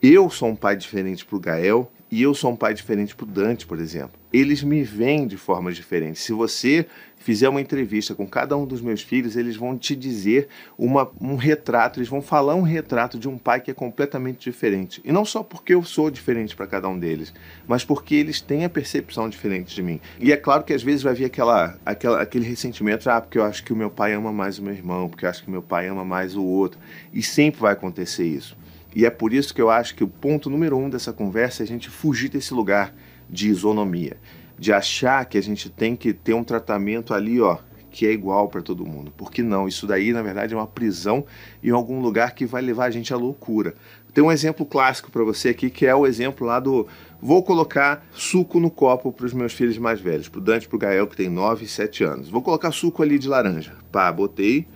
Eu 0.03 0.31
sou 0.31 0.49
um 0.49 0.57
pai 0.57 0.77
diferente 0.77 1.25
para 1.25 1.37
o 1.37 1.41
Gael 1.41 1.91
e 2.11 2.23
eu 2.23 2.35
sou 2.35 2.53
um 2.53 2.57
pai 2.57 2.73
diferente 2.73 3.15
para 3.15 3.25
o 3.25 3.29
Dante, 3.29 3.67
por 3.67 3.79
exemplo. 3.79 4.19
Eles 4.33 4.63
me 4.63 4.83
veem 4.83 5.27
de 5.27 5.37
formas 5.37 5.77
diferentes. 5.77 6.23
Se 6.23 6.33
você 6.33 6.87
fizer 7.19 7.49
uma 7.49 7.61
entrevista 7.61 8.15
com 8.15 8.27
cada 8.27 8.57
um 8.57 8.65
dos 8.65 8.81
meus 8.81 9.03
filhos, 9.03 9.37
eles 9.37 9.57
vão 9.57 9.77
te 9.77 9.95
dizer 9.95 10.49
uma, 10.79 11.11
um 11.21 11.37
retrato, 11.37 11.99
eles 11.99 12.09
vão 12.09 12.23
falar 12.23 12.55
um 12.55 12.63
retrato 12.63 13.19
de 13.19 13.29
um 13.29 13.37
pai 13.37 13.61
que 13.61 13.71
é 13.71 13.75
completamente 13.75 14.51
diferente. 14.51 15.01
E 15.05 15.13
não 15.13 15.25
só 15.25 15.43
porque 15.43 15.75
eu 15.75 15.83
sou 15.83 16.11
diferente 16.11 16.57
para 16.57 16.67
cada 16.67 16.89
um 16.89 16.99
deles, 16.99 17.35
mas 17.67 17.85
porque 17.85 18.15
eles 18.15 18.41
têm 18.41 18.65
a 18.65 18.71
percepção 18.71 19.29
diferente 19.29 19.75
de 19.75 19.83
mim. 19.83 20.01
E 20.19 20.33
é 20.33 20.37
claro 20.37 20.65
que 20.65 20.73
às 20.73 20.83
vezes 20.83 21.03
vai 21.03 21.15
vir 21.15 21.27
aquela, 21.27 21.79
aquela, 21.85 22.23
aquele 22.23 22.47
ressentimento, 22.47 23.11
ah, 23.11 23.21
porque 23.21 23.39
eu 23.39 23.45
acho 23.45 23.63
que 23.63 23.73
o 23.73 23.77
meu 23.77 23.91
pai 23.91 24.15
ama 24.15 24.33
mais 24.33 24.59
o 24.59 24.63
meu 24.63 24.73
irmão, 24.73 25.09
porque 25.09 25.27
eu 25.27 25.31
acho 25.31 25.43
que 25.43 25.49
o 25.49 25.53
meu 25.53 25.63
pai 25.63 25.89
ama 25.89 26.05
mais 26.05 26.35
o 26.35 26.45
outro. 26.45 26.79
E 27.13 27.23
sempre 27.23 27.61
vai 27.61 27.73
acontecer 27.73 28.25
isso. 28.25 28.57
E 28.95 29.05
é 29.05 29.11
por 29.11 29.33
isso 29.33 29.55
que 29.55 29.61
eu 29.61 29.71
acho 29.71 29.95
que 29.95 30.05
o 30.05 30.09
ponto 30.09 30.49
número 30.49 30.77
um 30.77 30.89
dessa 30.89 31.13
conversa 31.13 31.63
é 31.63 31.65
a 31.65 31.67
gente 31.67 31.91
fugir 31.91 32.29
desse 32.29 32.55
lugar 32.55 32.95
de 33.29 33.49
isonomia, 33.49 34.17
de 34.59 34.73
achar 34.73 35.25
que 35.27 35.37
a 35.37 35.43
gente 35.43 35.69
tem 35.69 35.95
que 35.95 36.13
ter 36.13 36.35
um 36.35 36.43
tratamento 36.43 37.13
ali, 37.13 37.41
ó, 37.41 37.59
que 37.91 38.07
é 38.07 38.13
igual 38.13 38.49
para 38.49 38.63
todo 38.63 38.87
mundo. 38.87 39.13
Porque 39.17 39.43
não, 39.43 39.69
isso 39.69 39.87
daí 39.87 40.13
na 40.13 40.23
verdade 40.23 40.55
é 40.55 40.57
uma 40.57 40.67
prisão 40.67 41.25
em 41.63 41.71
algum 41.71 42.01
lugar 42.01 42.35
que 42.35 42.47
vai 42.47 42.63
levar 42.63 42.87
a 42.87 42.91
gente 42.91 43.13
à 43.13 43.17
loucura. 43.17 43.75
Tem 44.15 44.25
um 44.25 44.33
exemplo 44.33 44.65
clássico 44.65 45.11
para 45.11 45.23
você 45.23 45.51
aqui 45.51 45.71
que 45.71 45.87
é 45.87 45.95
o 45.95 46.07
exemplo 46.07 46.47
lá 46.47 46.59
do 46.59 46.87
vou 47.21 47.43
colocar 47.43 48.07
suco 48.13 48.59
no 48.59 48.71
copo 48.71 49.13
para 49.13 49.27
os 49.27 49.33
meus 49.33 49.53
filhos 49.53 49.79
mais 49.79 50.01
velhos, 50.01 50.29
para 50.29 50.39
o 50.39 50.43
Dante 50.43 50.65
e 50.65 50.69
para 50.69 50.77
o 50.77 50.79
Gael 50.79 51.07
que 51.07 51.17
tem 51.17 51.29
9 51.29 51.65
e 51.65 51.69
7 51.69 52.05
anos. 52.05 52.29
Vou 52.29 52.43
colocar 52.43 52.73
suco 52.73 53.03
ali 53.03 53.19
de 53.19 53.29
laranja. 53.29 53.75
Pá, 53.93 54.11
botei, 54.11 54.67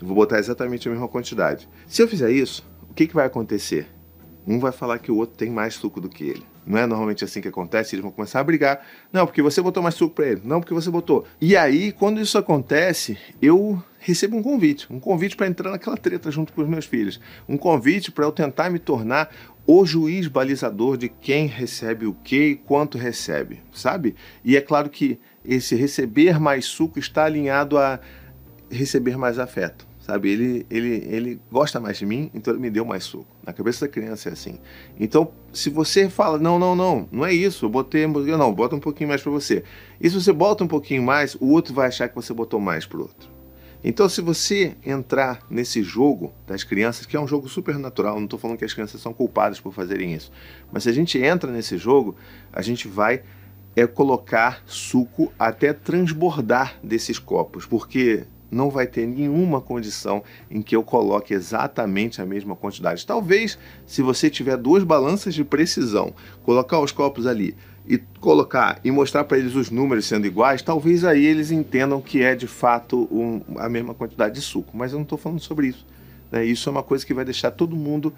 vou 0.00 0.14
botar 0.14 0.38
exatamente 0.38 0.88
a 0.88 0.90
mesma 0.90 1.08
quantidade. 1.08 1.68
Se 1.86 2.02
eu 2.02 2.08
fizer 2.08 2.30
isso, 2.30 2.64
o 2.92 2.94
que, 2.94 3.06
que 3.06 3.14
vai 3.14 3.24
acontecer? 3.24 3.88
Um 4.46 4.58
vai 4.58 4.70
falar 4.70 4.98
que 4.98 5.10
o 5.10 5.16
outro 5.16 5.34
tem 5.34 5.48
mais 5.48 5.72
suco 5.72 5.98
do 5.98 6.10
que 6.10 6.24
ele. 6.24 6.42
Não 6.66 6.76
é 6.76 6.86
normalmente 6.86 7.24
assim 7.24 7.40
que 7.40 7.48
acontece, 7.48 7.94
eles 7.94 8.02
vão 8.02 8.12
começar 8.12 8.40
a 8.40 8.44
brigar. 8.44 8.86
Não, 9.10 9.24
porque 9.24 9.40
você 9.40 9.62
botou 9.62 9.82
mais 9.82 9.94
suco 9.94 10.14
para 10.14 10.26
ele. 10.26 10.42
Não, 10.44 10.60
porque 10.60 10.74
você 10.74 10.90
botou. 10.90 11.24
E 11.40 11.56
aí, 11.56 11.90
quando 11.90 12.20
isso 12.20 12.36
acontece, 12.36 13.16
eu 13.40 13.82
recebo 13.98 14.36
um 14.36 14.42
convite. 14.42 14.92
Um 14.92 15.00
convite 15.00 15.36
para 15.36 15.46
entrar 15.46 15.70
naquela 15.70 15.96
treta 15.96 16.30
junto 16.30 16.52
com 16.52 16.60
os 16.60 16.68
meus 16.68 16.84
filhos. 16.84 17.18
Um 17.48 17.56
convite 17.56 18.12
para 18.12 18.26
eu 18.26 18.32
tentar 18.32 18.68
me 18.68 18.78
tornar 18.78 19.30
o 19.66 19.86
juiz 19.86 20.28
balizador 20.28 20.98
de 20.98 21.08
quem 21.08 21.46
recebe 21.46 22.04
o 22.04 22.12
que 22.12 22.50
e 22.50 22.56
quanto 22.56 22.98
recebe, 22.98 23.62
sabe? 23.72 24.14
E 24.44 24.54
é 24.54 24.60
claro 24.60 24.90
que 24.90 25.18
esse 25.42 25.74
receber 25.74 26.38
mais 26.38 26.66
suco 26.66 26.98
está 26.98 27.24
alinhado 27.24 27.78
a 27.78 27.98
receber 28.70 29.16
mais 29.16 29.38
afeto 29.38 29.90
sabe? 30.02 30.30
Ele, 30.30 30.66
ele, 30.68 31.06
ele 31.08 31.40
gosta 31.50 31.80
mais 31.80 31.96
de 31.96 32.04
mim, 32.04 32.30
então 32.34 32.52
ele 32.52 32.60
me 32.60 32.70
deu 32.70 32.84
mais 32.84 33.04
suco. 33.04 33.26
Na 33.46 33.52
cabeça 33.52 33.86
da 33.86 33.92
criança 33.92 34.28
é 34.28 34.32
assim. 34.32 34.58
Então, 34.98 35.32
se 35.52 35.70
você 35.70 36.10
fala, 36.10 36.38
não, 36.38 36.58
não, 36.58 36.74
não, 36.74 37.08
não 37.10 37.24
é 37.24 37.32
isso, 37.32 37.64
eu 37.64 37.70
botei, 37.70 38.06
não, 38.06 38.52
bota 38.52 38.74
um 38.76 38.80
pouquinho 38.80 39.08
mais 39.08 39.22
para 39.22 39.30
você. 39.30 39.62
E 40.00 40.10
se 40.10 40.20
você 40.20 40.32
bota 40.32 40.64
um 40.64 40.68
pouquinho 40.68 41.02
mais, 41.02 41.34
o 41.36 41.46
outro 41.46 41.72
vai 41.72 41.86
achar 41.86 42.08
que 42.08 42.16
você 42.16 42.34
botou 42.34 42.60
mais 42.60 42.84
pro 42.84 43.02
outro. 43.02 43.30
Então, 43.84 44.08
se 44.08 44.20
você 44.20 44.76
entrar 44.84 45.40
nesse 45.50 45.82
jogo 45.82 46.32
das 46.46 46.62
crianças, 46.62 47.06
que 47.06 47.16
é 47.16 47.20
um 47.20 47.26
jogo 47.26 47.48
super 47.48 47.78
natural, 47.78 48.16
não 48.16 48.24
estou 48.24 48.38
falando 48.38 48.58
que 48.58 48.64
as 48.64 48.72
crianças 48.72 49.00
são 49.00 49.12
culpadas 49.12 49.58
por 49.58 49.72
fazerem 49.72 50.14
isso, 50.14 50.30
mas 50.72 50.84
se 50.84 50.88
a 50.88 50.92
gente 50.92 51.18
entra 51.18 51.50
nesse 51.50 51.76
jogo, 51.76 52.14
a 52.52 52.62
gente 52.62 52.86
vai 52.86 53.22
é 53.74 53.86
colocar 53.86 54.62
suco 54.66 55.32
até 55.38 55.72
transbordar 55.72 56.78
desses 56.82 57.18
copos, 57.18 57.64
porque 57.64 58.24
não 58.52 58.68
vai 58.68 58.86
ter 58.86 59.06
nenhuma 59.06 59.60
condição 59.60 60.22
em 60.50 60.60
que 60.60 60.76
eu 60.76 60.82
coloque 60.82 61.32
exatamente 61.32 62.20
a 62.20 62.26
mesma 62.26 62.54
quantidade. 62.54 63.06
Talvez, 63.06 63.58
se 63.86 64.02
você 64.02 64.28
tiver 64.28 64.58
duas 64.58 64.84
balanças 64.84 65.34
de 65.34 65.42
precisão, 65.42 66.12
colocar 66.44 66.78
os 66.78 66.92
copos 66.92 67.26
ali 67.26 67.56
e 67.88 67.98
colocar 68.20 68.78
e 68.84 68.90
mostrar 68.90 69.24
para 69.24 69.38
eles 69.38 69.54
os 69.54 69.70
números 69.70 70.06
sendo 70.06 70.26
iguais, 70.26 70.60
talvez 70.62 71.02
aí 71.04 71.24
eles 71.24 71.50
entendam 71.50 72.00
que 72.00 72.22
é 72.22 72.36
de 72.36 72.46
fato 72.46 73.08
um, 73.10 73.40
a 73.58 73.68
mesma 73.68 73.94
quantidade 73.94 74.34
de 74.34 74.42
suco. 74.42 74.76
Mas 74.76 74.92
eu 74.92 74.98
não 74.98 75.04
estou 75.04 75.18
falando 75.18 75.40
sobre 75.40 75.68
isso. 75.68 75.86
Né? 76.30 76.44
Isso 76.44 76.68
é 76.68 76.72
uma 76.72 76.82
coisa 76.82 77.04
que 77.06 77.14
vai 77.14 77.24
deixar 77.24 77.50
todo 77.50 77.74
mundo 77.74 78.12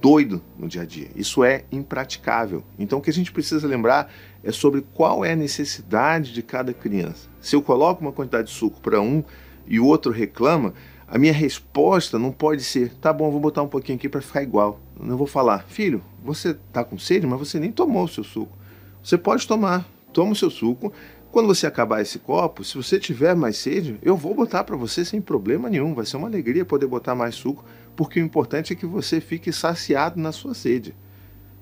doido 0.00 0.42
no 0.58 0.68
dia 0.68 0.82
a 0.82 0.84
dia. 0.84 1.08
Isso 1.16 1.42
é 1.42 1.64
impraticável. 1.72 2.62
Então 2.78 2.98
o 2.98 3.02
que 3.02 3.10
a 3.10 3.12
gente 3.12 3.32
precisa 3.32 3.66
lembrar 3.66 4.12
é 4.44 4.52
sobre 4.52 4.84
qual 4.94 5.24
é 5.24 5.32
a 5.32 5.36
necessidade 5.36 6.32
de 6.32 6.42
cada 6.42 6.74
criança. 6.74 7.28
Se 7.40 7.56
eu 7.56 7.62
coloco 7.62 8.02
uma 8.02 8.12
quantidade 8.12 8.48
de 8.48 8.54
suco 8.54 8.80
para 8.80 9.00
um, 9.00 9.24
e 9.66 9.80
o 9.80 9.86
outro 9.86 10.12
reclama, 10.12 10.72
a 11.08 11.18
minha 11.18 11.32
resposta 11.32 12.18
não 12.18 12.32
pode 12.32 12.64
ser, 12.64 12.92
tá 12.94 13.12
bom, 13.12 13.30
vou 13.30 13.40
botar 13.40 13.62
um 13.62 13.68
pouquinho 13.68 13.96
aqui 13.96 14.08
para 14.08 14.20
ficar 14.20 14.42
igual. 14.42 14.80
Não 15.00 15.16
vou 15.16 15.26
falar, 15.26 15.64
filho, 15.68 16.02
você 16.24 16.54
tá 16.72 16.82
com 16.82 16.98
sede, 16.98 17.26
mas 17.26 17.38
você 17.38 17.60
nem 17.60 17.70
tomou 17.70 18.04
o 18.04 18.08
seu 18.08 18.24
suco. 18.24 18.56
Você 19.02 19.16
pode 19.16 19.46
tomar, 19.46 19.86
toma 20.12 20.32
o 20.32 20.36
seu 20.36 20.50
suco. 20.50 20.92
Quando 21.30 21.46
você 21.46 21.66
acabar 21.66 22.00
esse 22.00 22.18
copo, 22.18 22.64
se 22.64 22.76
você 22.76 22.98
tiver 22.98 23.36
mais 23.36 23.56
sede, 23.56 23.98
eu 24.02 24.16
vou 24.16 24.34
botar 24.34 24.64
para 24.64 24.74
você 24.74 25.04
sem 25.04 25.20
problema 25.20 25.68
nenhum. 25.70 25.94
Vai 25.94 26.06
ser 26.06 26.16
uma 26.16 26.26
alegria 26.26 26.64
poder 26.64 26.86
botar 26.86 27.14
mais 27.14 27.34
suco, 27.36 27.64
porque 27.94 28.20
o 28.20 28.24
importante 28.24 28.72
é 28.72 28.76
que 28.76 28.86
você 28.86 29.20
fique 29.20 29.52
saciado 29.52 30.18
na 30.18 30.32
sua 30.32 30.54
sede. 30.54 30.94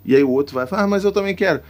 E 0.04 0.14
aí 0.14 0.22
o 0.22 0.30
outro 0.30 0.54
vai 0.54 0.66
falar, 0.66 0.84
ah, 0.84 0.86
mas 0.86 1.04
eu 1.04 1.12
também 1.12 1.34
quero. 1.34 1.60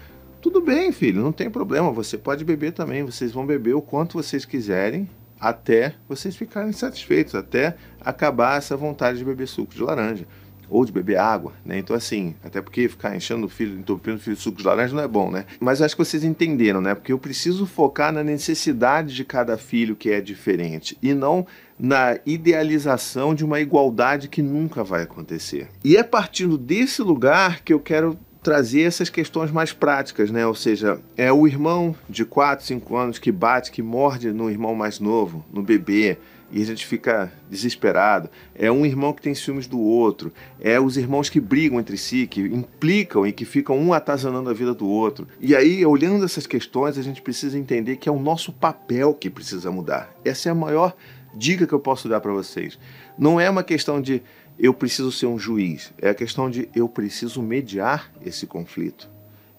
Tudo 0.41 0.61
bem, 0.61 0.93
filho, 0.93 1.23
não 1.23 1.33
tem 1.33 1.51
problema. 1.51 1.91
Você 1.91 2.19
pode 2.19 2.45
beber 2.45 2.73
também. 2.73 3.03
Vocês 3.03 3.33
vão 3.33 3.47
beber 3.47 3.75
o 3.75 3.83
quanto 3.83 4.23
vocês 4.23 4.45
quiserem 4.45 5.09
até 5.45 5.95
vocês 6.09 6.35
ficarem 6.35 6.73
satisfeitos, 6.73 7.35
até 7.35 7.77
acabar 8.01 8.57
essa 8.57 8.75
vontade 8.75 9.19
de 9.19 9.25
beber 9.27 9.47
suco 9.47 9.75
de 9.75 9.83
laranja 9.83 10.27
ou 10.71 10.87
de 10.87 10.91
beber 10.91 11.19
água, 11.19 11.53
né? 11.63 11.79
Então, 11.79 11.95
assim, 11.95 12.35
até 12.43 12.63
porque 12.63 12.89
ficar 12.89 13.15
enchendo 13.15 13.45
o 13.45 13.49
filho, 13.51 13.79
entupindo 13.79 14.17
o 14.17 14.21
filho 14.21 14.37
de 14.37 14.41
suco 14.41 14.57
de 14.57 14.65
laranja 14.65 14.95
não 14.95 15.03
é 15.03 15.07
bom, 15.07 15.31
né? 15.31 15.45
Mas 15.61 15.83
acho 15.83 15.95
que 15.95 16.03
vocês 16.03 16.25
entenderam, 16.25 16.81
né? 16.81 16.95
Porque 16.95 17.13
eu 17.13 17.19
preciso 17.19 17.67
focar 17.67 18.11
na 18.11 18.25
necessidade 18.25 19.15
de 19.15 19.23
cada 19.23 19.59
filho 19.59 19.95
que 19.95 20.11
é 20.11 20.23
diferente 20.23 20.97
e 21.03 21.13
não 21.13 21.47
na 21.79 22.19
idealização 22.25 23.35
de 23.35 23.45
uma 23.45 23.61
igualdade 23.61 24.29
que 24.29 24.41
nunca 24.41 24.83
vai 24.83 25.03
acontecer. 25.03 25.69
E 25.85 25.95
é 25.95 26.03
partindo 26.03 26.57
desse 26.57 27.03
lugar 27.03 27.61
que 27.61 27.73
eu 27.73 27.81
quero 27.81 28.19
trazer 28.45 28.83
essas 28.83 29.09
questões 29.09 29.51
mais 29.51 29.73
práticas, 29.73 30.31
né? 30.31 30.47
Ou 30.47 30.55
seja, 30.55 31.01
é 31.17 31.33
o 31.33 31.47
irmão 31.47 31.97
de 32.09 32.27
4, 32.27 32.65
5 32.65 32.95
anos 32.95 33.19
que 33.19 33.33
bate, 33.33 33.73
que 33.73 33.83
morde 33.83 34.31
no 34.33 34.51
irmão 34.51 34.75
mais 34.75 35.01
novo, 35.01 35.43
no 35.51 35.63
bebê, 35.63 36.19
e 36.53 36.63
a 36.63 36.67
gente 36.67 36.87
fica 36.87 37.33
desesperado. 37.51 38.29
É 38.55 38.71
um 38.71 38.85
irmão 38.85 39.15
que 39.15 39.23
tem 39.23 39.35
ciúmes 39.35 39.67
do 39.67 39.81
outro. 39.81 40.31
É 40.61 40.79
os 40.79 40.99
irmãos 40.99 41.31
que 41.31 41.41
brigam 41.41 41.81
entre 41.81 41.97
si, 41.97 42.27
que 42.27 42.43
implicam 42.43 43.27
e 43.27 43.33
que 43.33 43.47
ficam 43.47 43.79
um 43.79 43.95
atazanando 43.95 44.51
a 44.51 44.53
vida 44.53 44.75
do 44.75 44.87
outro. 44.87 45.27
E 45.41 45.57
aí, 45.57 45.85
olhando 45.85 46.25
essas 46.25 46.47
questões, 46.47 46.99
a 46.99 47.03
gente 47.03 47.23
precisa 47.23 47.59
entender 47.59 47.97
que 47.97 48.11
é 48.11 48.13
o 48.13 48.21
nosso 48.21 48.53
papel 48.53 49.15
que 49.15 49.31
precisa 49.31 49.73
mudar. 49.73 50.15
Essa 50.23 50.51
é 50.51 50.53
a 50.53 50.55
maior 50.55 50.95
dica 51.37 51.67
que 51.67 51.73
eu 51.73 51.81
posso 51.81 52.09
dar 52.09 52.21
para 52.21 52.33
vocês. 52.33 52.79
Não 53.19 53.41
é 53.41 53.49
uma 53.49 53.63
questão 53.63 54.01
de 54.01 54.23
eu 54.59 54.73
preciso 54.73 55.11
ser 55.11 55.27
um 55.27 55.39
juiz, 55.39 55.93
é 56.01 56.11
a 56.11 56.15
questão 56.15 56.49
de 56.49 56.69
eu 56.75 56.89
preciso 56.89 57.43
mediar 57.43 58.13
esse 58.25 58.47
conflito. 58.47 59.11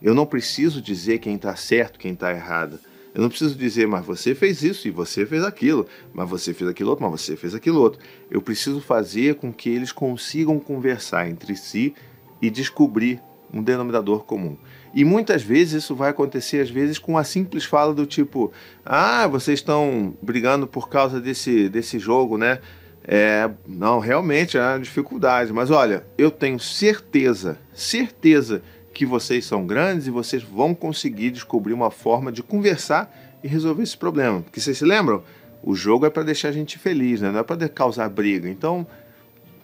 Eu 0.01 0.13
não 0.13 0.25
preciso 0.25 0.81
dizer 0.81 1.19
quem 1.19 1.35
está 1.35 1.55
certo, 1.55 1.99
quem 1.99 2.13
está 2.13 2.31
errado. 2.31 2.79
Eu 3.13 3.21
não 3.21 3.29
preciso 3.29 3.55
dizer, 3.55 3.87
mas 3.87 4.05
você 4.05 4.35
fez 4.35 4.61
isso 4.61 4.87
e 4.87 4.91
você 4.91 5.25
fez 5.25 5.43
aquilo, 5.43 5.87
mas 6.13 6.29
você 6.29 6.53
fez 6.53 6.69
aquilo 6.69 6.89
outro, 6.89 7.09
mas 7.09 7.21
você 7.21 7.35
fez 7.37 7.55
aquilo 7.55 7.79
outro. 7.79 7.99
Eu 8.29 8.41
preciso 8.41 8.81
fazer 8.81 9.35
com 9.35 9.53
que 9.53 9.69
eles 9.69 9.91
consigam 9.91 10.59
conversar 10.59 11.29
entre 11.29 11.55
si 11.55 11.93
e 12.41 12.49
descobrir 12.49 13.21
um 13.53 13.63
denominador 13.63 14.25
comum. 14.25 14.57
E 14.95 15.03
muitas 15.03 15.43
vezes 15.43 15.83
isso 15.83 15.93
vai 15.93 16.11
acontecer, 16.11 16.61
às 16.61 16.69
vezes, 16.69 16.97
com 16.97 17.17
a 17.17 17.23
simples 17.25 17.65
fala 17.65 17.93
do 17.93 18.05
tipo: 18.05 18.53
Ah, 18.85 19.27
vocês 19.27 19.59
estão 19.59 20.15
brigando 20.21 20.65
por 20.65 20.87
causa 20.87 21.19
desse, 21.19 21.67
desse 21.67 21.99
jogo, 21.99 22.37
né? 22.37 22.59
É, 23.05 23.49
não, 23.67 23.99
realmente 23.99 24.57
é 24.57 24.61
uma 24.61 24.79
dificuldade, 24.79 25.53
mas 25.53 25.69
olha, 25.69 26.03
eu 26.17 26.31
tenho 26.31 26.57
certeza, 26.59 27.59
certeza 27.71 28.63
que 28.93 29.05
vocês 29.05 29.45
são 29.45 29.67
grandes 29.67 30.07
e 30.07 30.11
vocês 30.11 30.41
vão 30.41 30.73
conseguir 30.73 31.29
descobrir 31.29 31.73
uma 31.73 31.91
forma 31.91 32.31
de 32.31 32.41
conversar 32.41 33.13
e 33.43 33.47
resolver 33.47 33.83
esse 33.83 33.97
problema. 33.97 34.41
Porque 34.41 34.59
vocês 34.59 34.77
se 34.77 34.85
lembram? 34.85 35.21
O 35.61 35.75
jogo 35.75 36.05
é 36.05 36.09
para 36.09 36.23
deixar 36.23 36.49
a 36.49 36.51
gente 36.51 36.79
feliz, 36.79 37.21
né? 37.21 37.31
não 37.31 37.39
é 37.39 37.43
para 37.43 37.67
causar 37.67 38.09
briga. 38.09 38.49
Então, 38.49 38.87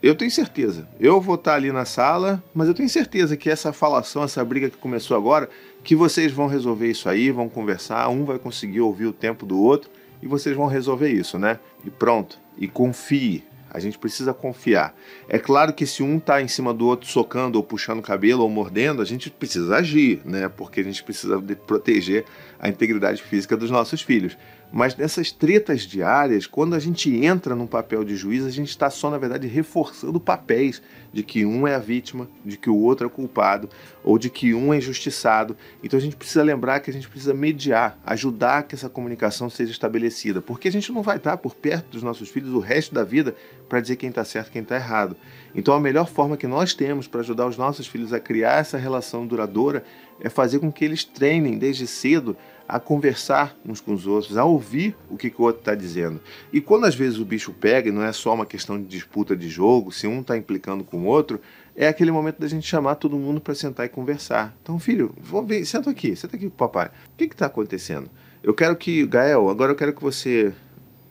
eu 0.01 0.15
tenho 0.15 0.31
certeza. 0.31 0.87
Eu 0.99 1.21
vou 1.21 1.35
estar 1.35 1.53
ali 1.53 1.71
na 1.71 1.85
sala, 1.85 2.43
mas 2.53 2.67
eu 2.67 2.73
tenho 2.73 2.89
certeza 2.89 3.37
que 3.37 3.49
essa 3.49 3.71
falação, 3.71 4.23
essa 4.23 4.43
briga 4.43 4.69
que 4.69 4.77
começou 4.77 5.15
agora, 5.15 5.49
que 5.83 5.95
vocês 5.95 6.31
vão 6.31 6.47
resolver 6.47 6.89
isso 6.89 7.07
aí, 7.07 7.29
vão 7.29 7.47
conversar, 7.47 8.09
um 8.09 8.25
vai 8.25 8.39
conseguir 8.39 8.81
ouvir 8.81 9.05
o 9.05 9.13
tempo 9.13 9.45
do 9.45 9.59
outro 9.59 9.89
e 10.21 10.27
vocês 10.27 10.55
vão 10.55 10.65
resolver 10.65 11.09
isso, 11.09 11.37
né? 11.37 11.59
E 11.85 11.89
pronto. 11.89 12.39
E 12.57 12.67
confie. 12.67 13.43
A 13.73 13.79
gente 13.79 13.97
precisa 13.97 14.33
confiar. 14.33 14.93
É 15.29 15.39
claro 15.39 15.71
que 15.71 15.85
se 15.85 16.03
um 16.03 16.17
está 16.17 16.41
em 16.41 16.47
cima 16.47 16.73
do 16.73 16.85
outro 16.85 17.07
socando 17.07 17.57
ou 17.57 17.63
puxando 17.63 17.99
o 17.99 18.01
cabelo 18.01 18.43
ou 18.43 18.49
mordendo, 18.49 19.01
a 19.01 19.05
gente 19.05 19.29
precisa 19.29 19.77
agir, 19.77 20.21
né? 20.25 20.49
Porque 20.49 20.81
a 20.81 20.83
gente 20.83 21.01
precisa 21.01 21.41
proteger 21.65 22.25
a 22.59 22.67
integridade 22.67 23.23
física 23.23 23.55
dos 23.55 23.71
nossos 23.71 24.01
filhos. 24.01 24.37
Mas 24.71 24.95
nessas 24.95 25.31
tretas 25.31 25.81
diárias, 25.81 26.47
quando 26.47 26.75
a 26.75 26.79
gente 26.79 27.13
entra 27.13 27.53
num 27.53 27.67
papel 27.67 28.05
de 28.05 28.15
juiz, 28.15 28.45
a 28.45 28.49
gente 28.49 28.69
está 28.69 28.89
só, 28.89 29.09
na 29.09 29.17
verdade, 29.17 29.45
reforçando 29.45 30.19
papéis 30.19 30.81
de 31.11 31.23
que 31.23 31.45
um 31.45 31.67
é 31.67 31.75
a 31.75 31.79
vítima, 31.79 32.29
de 32.45 32.55
que 32.55 32.69
o 32.69 32.77
outro 32.77 33.05
é 33.05 33.07
o 33.07 33.09
culpado, 33.09 33.69
ou 34.01 34.17
de 34.17 34.29
que 34.29 34.53
um 34.53 34.73
é 34.73 34.77
injustiçado. 34.77 35.57
Então 35.83 35.99
a 35.99 36.01
gente 36.01 36.15
precisa 36.15 36.41
lembrar 36.41 36.79
que 36.79 36.89
a 36.89 36.93
gente 36.93 37.09
precisa 37.09 37.33
mediar, 37.33 37.99
ajudar 38.05 38.63
que 38.63 38.73
essa 38.75 38.89
comunicação 38.89 39.49
seja 39.49 39.71
estabelecida, 39.71 40.41
porque 40.41 40.69
a 40.69 40.71
gente 40.71 40.91
não 40.93 41.01
vai 41.01 41.17
estar 41.17 41.35
por 41.37 41.53
perto 41.53 41.91
dos 41.91 42.03
nossos 42.03 42.29
filhos 42.29 42.53
o 42.53 42.59
resto 42.59 42.95
da 42.95 43.03
vida 43.03 43.35
para 43.67 43.81
dizer 43.81 43.97
quem 43.97 44.09
está 44.09 44.23
certo 44.23 44.47
e 44.47 44.51
quem 44.51 44.61
está 44.61 44.75
errado. 44.75 45.17
Então 45.53 45.73
a 45.73 45.79
melhor 45.79 46.07
forma 46.07 46.37
que 46.37 46.47
nós 46.47 46.73
temos 46.73 47.07
para 47.07 47.21
ajudar 47.21 47.47
os 47.47 47.57
nossos 47.57 47.87
filhos 47.87 48.13
a 48.13 48.19
criar 48.19 48.59
essa 48.59 48.77
relação 48.77 49.27
duradoura 49.27 49.83
é 50.19 50.29
fazer 50.29 50.59
com 50.59 50.71
que 50.71 50.85
eles 50.85 51.03
treinem 51.03 51.57
desde 51.57 51.87
cedo 51.87 52.37
a 52.67 52.79
conversar 52.79 53.57
uns 53.65 53.81
com 53.81 53.93
os 53.93 54.07
outros, 54.07 54.37
a 54.37 54.45
ouvir 54.45 54.95
o 55.09 55.17
que, 55.17 55.29
que 55.29 55.41
o 55.41 55.43
outro 55.43 55.59
está 55.59 55.75
dizendo. 55.75 56.21
E 56.53 56.61
quando 56.61 56.85
às 56.85 56.95
vezes 56.95 57.19
o 57.19 57.25
bicho 57.25 57.51
pega, 57.51 57.89
e 57.89 57.91
não 57.91 58.01
é 58.01 58.13
só 58.13 58.33
uma 58.33 58.45
questão 58.45 58.81
de 58.81 58.87
disputa 58.87 59.35
de 59.35 59.49
jogo, 59.49 59.91
se 59.91 60.07
um 60.07 60.21
está 60.21 60.37
implicando 60.37 60.81
com 60.81 60.99
o 60.99 61.05
outro, 61.05 61.41
é 61.75 61.87
aquele 61.87 62.13
momento 62.13 62.39
da 62.39 62.47
gente 62.47 62.65
chamar 62.65 62.95
todo 62.95 63.17
mundo 63.17 63.41
para 63.41 63.53
sentar 63.55 63.85
e 63.85 63.89
conversar. 63.89 64.55
Então, 64.61 64.79
filho, 64.79 65.13
vamos 65.19 65.49
ver, 65.49 65.65
senta 65.65 65.89
aqui, 65.89 66.15
senta 66.15 66.37
aqui 66.37 66.47
com 66.47 66.53
o 66.53 66.57
papai. 66.57 66.87
O 66.87 67.17
que 67.17 67.25
está 67.25 67.47
acontecendo? 67.47 68.09
Eu 68.41 68.53
quero 68.53 68.75
que, 68.77 69.05
Gael, 69.05 69.49
agora 69.49 69.73
eu 69.73 69.75
quero 69.75 69.93
que 69.93 70.01
você 70.01 70.53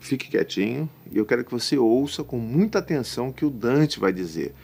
fique 0.00 0.28
quietinho 0.28 0.88
e 1.12 1.18
eu 1.18 1.26
quero 1.26 1.44
que 1.44 1.50
você 1.52 1.76
ouça 1.76 2.24
com 2.24 2.38
muita 2.38 2.78
atenção 2.78 3.28
o 3.28 3.32
que 3.32 3.44
o 3.44 3.50
Dante 3.50 4.00
vai 4.00 4.12
dizer. 4.12 4.54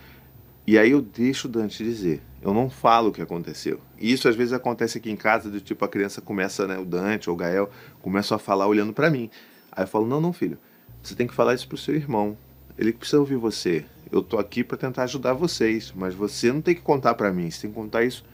E 0.67 0.77
aí 0.77 0.91
eu 0.91 1.01
deixo 1.01 1.47
o 1.47 1.51
Dante 1.51 1.85
dizer. 1.85 2.21
Eu 2.43 2.53
não 2.53 2.69
falo 2.69 3.11
o 3.11 3.13
que 3.13 3.23
aconteceu. 3.23 3.81
E 4.01 4.13
isso 4.13 4.29
às 4.29 4.35
vezes 4.35 4.53
acontece 4.53 4.99
aqui 4.99 5.11
em 5.11 5.17
casa, 5.17 5.49
do 5.49 5.61
tipo 5.61 5.85
a 5.85 5.89
criança 5.89 6.21
começa, 6.21 6.67
né, 6.67 6.77
o 6.79 6.85
Dante 6.85 7.31
ou 7.31 7.37
o 7.37 7.39
Gael, 7.39 7.71
começam 8.01 8.35
a 8.35 8.39
falar 8.39 8.67
olhando 8.67 8.93
para 8.93 9.11
mim. 9.11 9.31
Aí 9.71 9.85
eu 9.85 9.89
falo: 9.89 10.07
"Não, 10.07 10.21
não, 10.21 10.33
filho. 10.33 10.59
Você 11.03 11.15
tem 11.15 11.27
que 11.27 11.35
falar 11.35 11.55
isso 11.55 11.69
pro 11.69 11.77
seu 11.77 11.95
irmão. 11.95 12.37
Ele 12.77 12.93
precisa 12.93 13.21
ouvir 13.21 13.37
você. 13.37 13.85
Eu 14.11 14.23
tô 14.23 14.39
aqui 14.39 14.65
para 14.65 14.77
tentar 14.77 15.05
ajudar 15.05 15.35
vocês, 15.35 15.93
mas 15.95 16.15
você 16.15 16.53
não 16.53 16.61
tem 16.61 16.75
que 16.75 16.81
contar 16.81 17.15
para 17.15 17.33
mim, 17.33 17.51
você 17.51 17.63
tem 17.63 17.71
que 17.71 17.77
contar 17.77 18.05
isso 18.05 18.25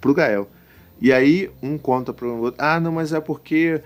pro 0.00 0.14
Gael". 0.14 0.48
E 1.00 1.12
aí 1.12 1.50
um 1.62 1.78
conta 1.78 2.12
pro 2.12 2.36
outro: 2.36 2.62
"Ah, 2.62 2.78
não, 2.78 2.92
mas 2.92 3.12
é 3.12 3.20
porque 3.20 3.82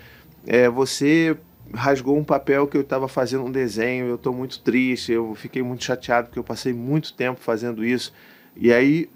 é, 0.46 0.68
você 0.68 1.36
rasgou 1.72 2.18
um 2.18 2.24
papel 2.24 2.66
que 2.66 2.76
eu 2.76 2.82
estava 2.82 3.08
fazendo 3.08 3.44
um 3.44 3.50
desenho, 3.50 4.06
eu 4.06 4.16
estou 4.16 4.32
muito 4.32 4.60
triste, 4.60 5.12
eu 5.12 5.34
fiquei 5.34 5.62
muito 5.62 5.84
chateado 5.84 6.28
porque 6.28 6.38
eu 6.38 6.44
passei 6.44 6.72
muito 6.72 7.12
tempo 7.12 7.40
fazendo 7.40 7.84
isso. 7.84 8.12
E 8.56 8.72
aí, 8.72 9.08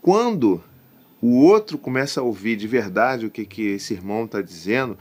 quando 0.00 0.62
o 1.20 1.38
outro 1.42 1.78
começa 1.78 2.20
a 2.20 2.22
ouvir 2.22 2.56
de 2.56 2.66
verdade 2.66 3.26
o 3.26 3.30
que, 3.30 3.44
que 3.44 3.62
esse 3.62 3.94
irmão 3.94 4.24
está 4.24 4.40
dizendo, 4.40 4.96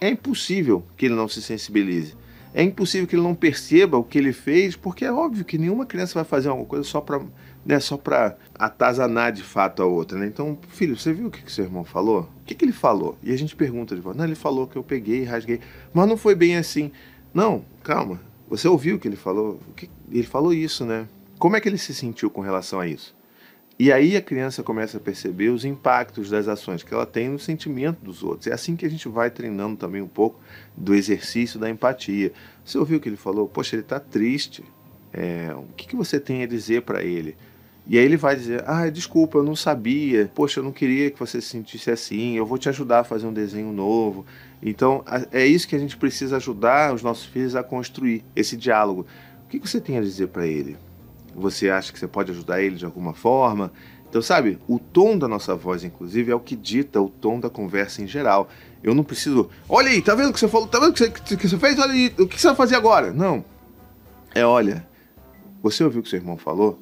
é 0.00 0.08
impossível 0.08 0.84
que 0.96 1.06
ele 1.06 1.14
não 1.14 1.28
se 1.28 1.40
sensibilize. 1.40 2.14
É 2.52 2.62
impossível 2.62 3.06
que 3.06 3.14
ele 3.14 3.22
não 3.22 3.34
perceba 3.34 3.96
o 3.96 4.02
que 4.02 4.18
ele 4.18 4.32
fez, 4.32 4.74
porque 4.74 5.04
é 5.04 5.12
óbvio 5.12 5.44
que 5.44 5.56
nenhuma 5.56 5.86
criança 5.86 6.14
vai 6.14 6.24
fazer 6.24 6.48
alguma 6.48 6.66
coisa 6.66 6.84
só 6.84 7.00
para 7.00 7.20
né, 7.64 7.78
só 7.78 7.96
para 7.96 8.36
atazanar 8.54 9.32
de 9.32 9.42
fato 9.42 9.82
a 9.82 9.86
outra. 9.86 10.18
Né? 10.18 10.26
Então, 10.26 10.58
filho, 10.68 10.96
você 10.96 11.12
viu 11.12 11.26
o 11.28 11.30
que, 11.30 11.42
que 11.42 11.52
seu 11.52 11.64
irmão 11.64 11.84
falou? 11.84 12.28
O 12.40 12.44
que, 12.44 12.54
que 12.54 12.64
ele 12.64 12.72
falou? 12.72 13.16
E 13.22 13.32
a 13.32 13.36
gente 13.36 13.54
pergunta 13.54 13.94
de 13.94 14.00
volta. 14.00 14.18
Não, 14.18 14.24
ele 14.24 14.34
falou 14.34 14.66
que 14.66 14.76
eu 14.76 14.82
peguei 14.82 15.22
e 15.22 15.24
rasguei. 15.24 15.60
Mas 15.92 16.08
não 16.08 16.16
foi 16.16 16.34
bem 16.34 16.56
assim. 16.56 16.90
Não, 17.32 17.64
calma. 17.82 18.20
Você 18.48 18.66
ouviu 18.66 18.96
o 18.96 18.98
que 18.98 19.06
ele 19.06 19.16
falou? 19.16 19.60
O 19.68 19.74
que... 19.74 19.88
Ele 20.10 20.26
falou 20.26 20.52
isso, 20.52 20.84
né? 20.84 21.06
Como 21.38 21.56
é 21.56 21.60
que 21.60 21.68
ele 21.68 21.78
se 21.78 21.94
sentiu 21.94 22.30
com 22.30 22.40
relação 22.40 22.80
a 22.80 22.86
isso? 22.86 23.14
E 23.78 23.90
aí 23.90 24.14
a 24.14 24.20
criança 24.20 24.62
começa 24.62 24.98
a 24.98 25.00
perceber 25.00 25.48
os 25.48 25.64
impactos 25.64 26.28
das 26.28 26.48
ações 26.48 26.82
que 26.82 26.92
ela 26.92 27.06
tem 27.06 27.30
no 27.30 27.38
sentimento 27.38 28.04
dos 28.04 28.22
outros. 28.22 28.46
É 28.46 28.52
assim 28.52 28.76
que 28.76 28.84
a 28.84 28.90
gente 28.90 29.08
vai 29.08 29.30
treinando 29.30 29.74
também 29.74 30.02
um 30.02 30.06
pouco 30.06 30.38
do 30.76 30.94
exercício 30.94 31.58
da 31.58 31.70
empatia. 31.70 32.30
Você 32.62 32.76
ouviu 32.76 32.98
o 32.98 33.00
que 33.00 33.08
ele 33.08 33.16
falou? 33.16 33.48
Poxa, 33.48 33.76
ele 33.76 33.82
está 33.82 33.98
triste. 33.98 34.62
É, 35.14 35.54
o 35.54 35.72
que, 35.74 35.88
que 35.88 35.96
você 35.96 36.20
tem 36.20 36.42
a 36.42 36.46
dizer 36.46 36.82
para 36.82 37.02
ele? 37.02 37.38
E 37.86 37.98
aí 37.98 38.04
ele 38.04 38.16
vai 38.16 38.36
dizer: 38.36 38.62
Ah, 38.66 38.88
desculpa, 38.88 39.38
eu 39.38 39.42
não 39.42 39.56
sabia. 39.56 40.30
Poxa, 40.34 40.60
eu 40.60 40.64
não 40.64 40.72
queria 40.72 41.10
que 41.10 41.18
você 41.18 41.40
se 41.40 41.48
sentisse 41.48 41.90
assim. 41.90 42.36
Eu 42.36 42.46
vou 42.46 42.58
te 42.58 42.68
ajudar 42.68 43.00
a 43.00 43.04
fazer 43.04 43.26
um 43.26 43.32
desenho 43.32 43.72
novo. 43.72 44.24
Então, 44.62 45.02
é 45.32 45.46
isso 45.46 45.66
que 45.66 45.74
a 45.74 45.78
gente 45.78 45.96
precisa 45.96 46.36
ajudar 46.36 46.94
os 46.94 47.02
nossos 47.02 47.24
filhos 47.24 47.56
a 47.56 47.62
construir 47.62 48.24
esse 48.36 48.56
diálogo. 48.56 49.06
O 49.44 49.48
que 49.48 49.58
você 49.58 49.80
tem 49.80 49.98
a 49.98 50.02
dizer 50.02 50.28
para 50.28 50.46
ele? 50.46 50.76
Você 51.34 51.70
acha 51.70 51.92
que 51.92 51.98
você 51.98 52.06
pode 52.06 52.30
ajudar 52.30 52.62
ele 52.62 52.76
de 52.76 52.84
alguma 52.84 53.14
forma? 53.14 53.72
Então, 54.08 54.20
sabe, 54.20 54.58
o 54.68 54.78
tom 54.78 55.16
da 55.16 55.28
nossa 55.28 55.54
voz, 55.54 55.84
inclusive, 55.84 56.32
é 56.32 56.34
o 56.34 56.40
que 56.40 56.56
dita 56.56 57.00
o 57.00 57.08
tom 57.08 57.38
da 57.38 57.48
conversa 57.48 58.02
em 58.02 58.06
geral. 58.08 58.48
Eu 58.82 58.94
não 58.94 59.04
preciso. 59.04 59.48
Olha 59.68 59.88
aí, 59.88 60.02
tá 60.02 60.14
vendo 60.14 60.30
o 60.30 60.32
que 60.32 60.40
você 60.40 60.48
falou? 60.48 60.66
Tá 60.66 60.80
vendo 60.80 60.90
o 60.90 60.92
que 60.92 60.98
você, 60.98 61.36
que 61.36 61.48
você 61.48 61.58
fez? 61.58 61.78
Olha 61.78 61.92
aí, 61.92 62.12
o 62.18 62.26
que 62.26 62.40
você 62.40 62.48
vai 62.48 62.56
fazer 62.56 62.74
agora? 62.74 63.12
Não. 63.12 63.44
É, 64.34 64.44
olha, 64.44 64.86
você 65.62 65.84
ouviu 65.84 66.00
o 66.00 66.02
que 66.02 66.10
seu 66.10 66.18
irmão 66.18 66.36
falou? 66.36 66.80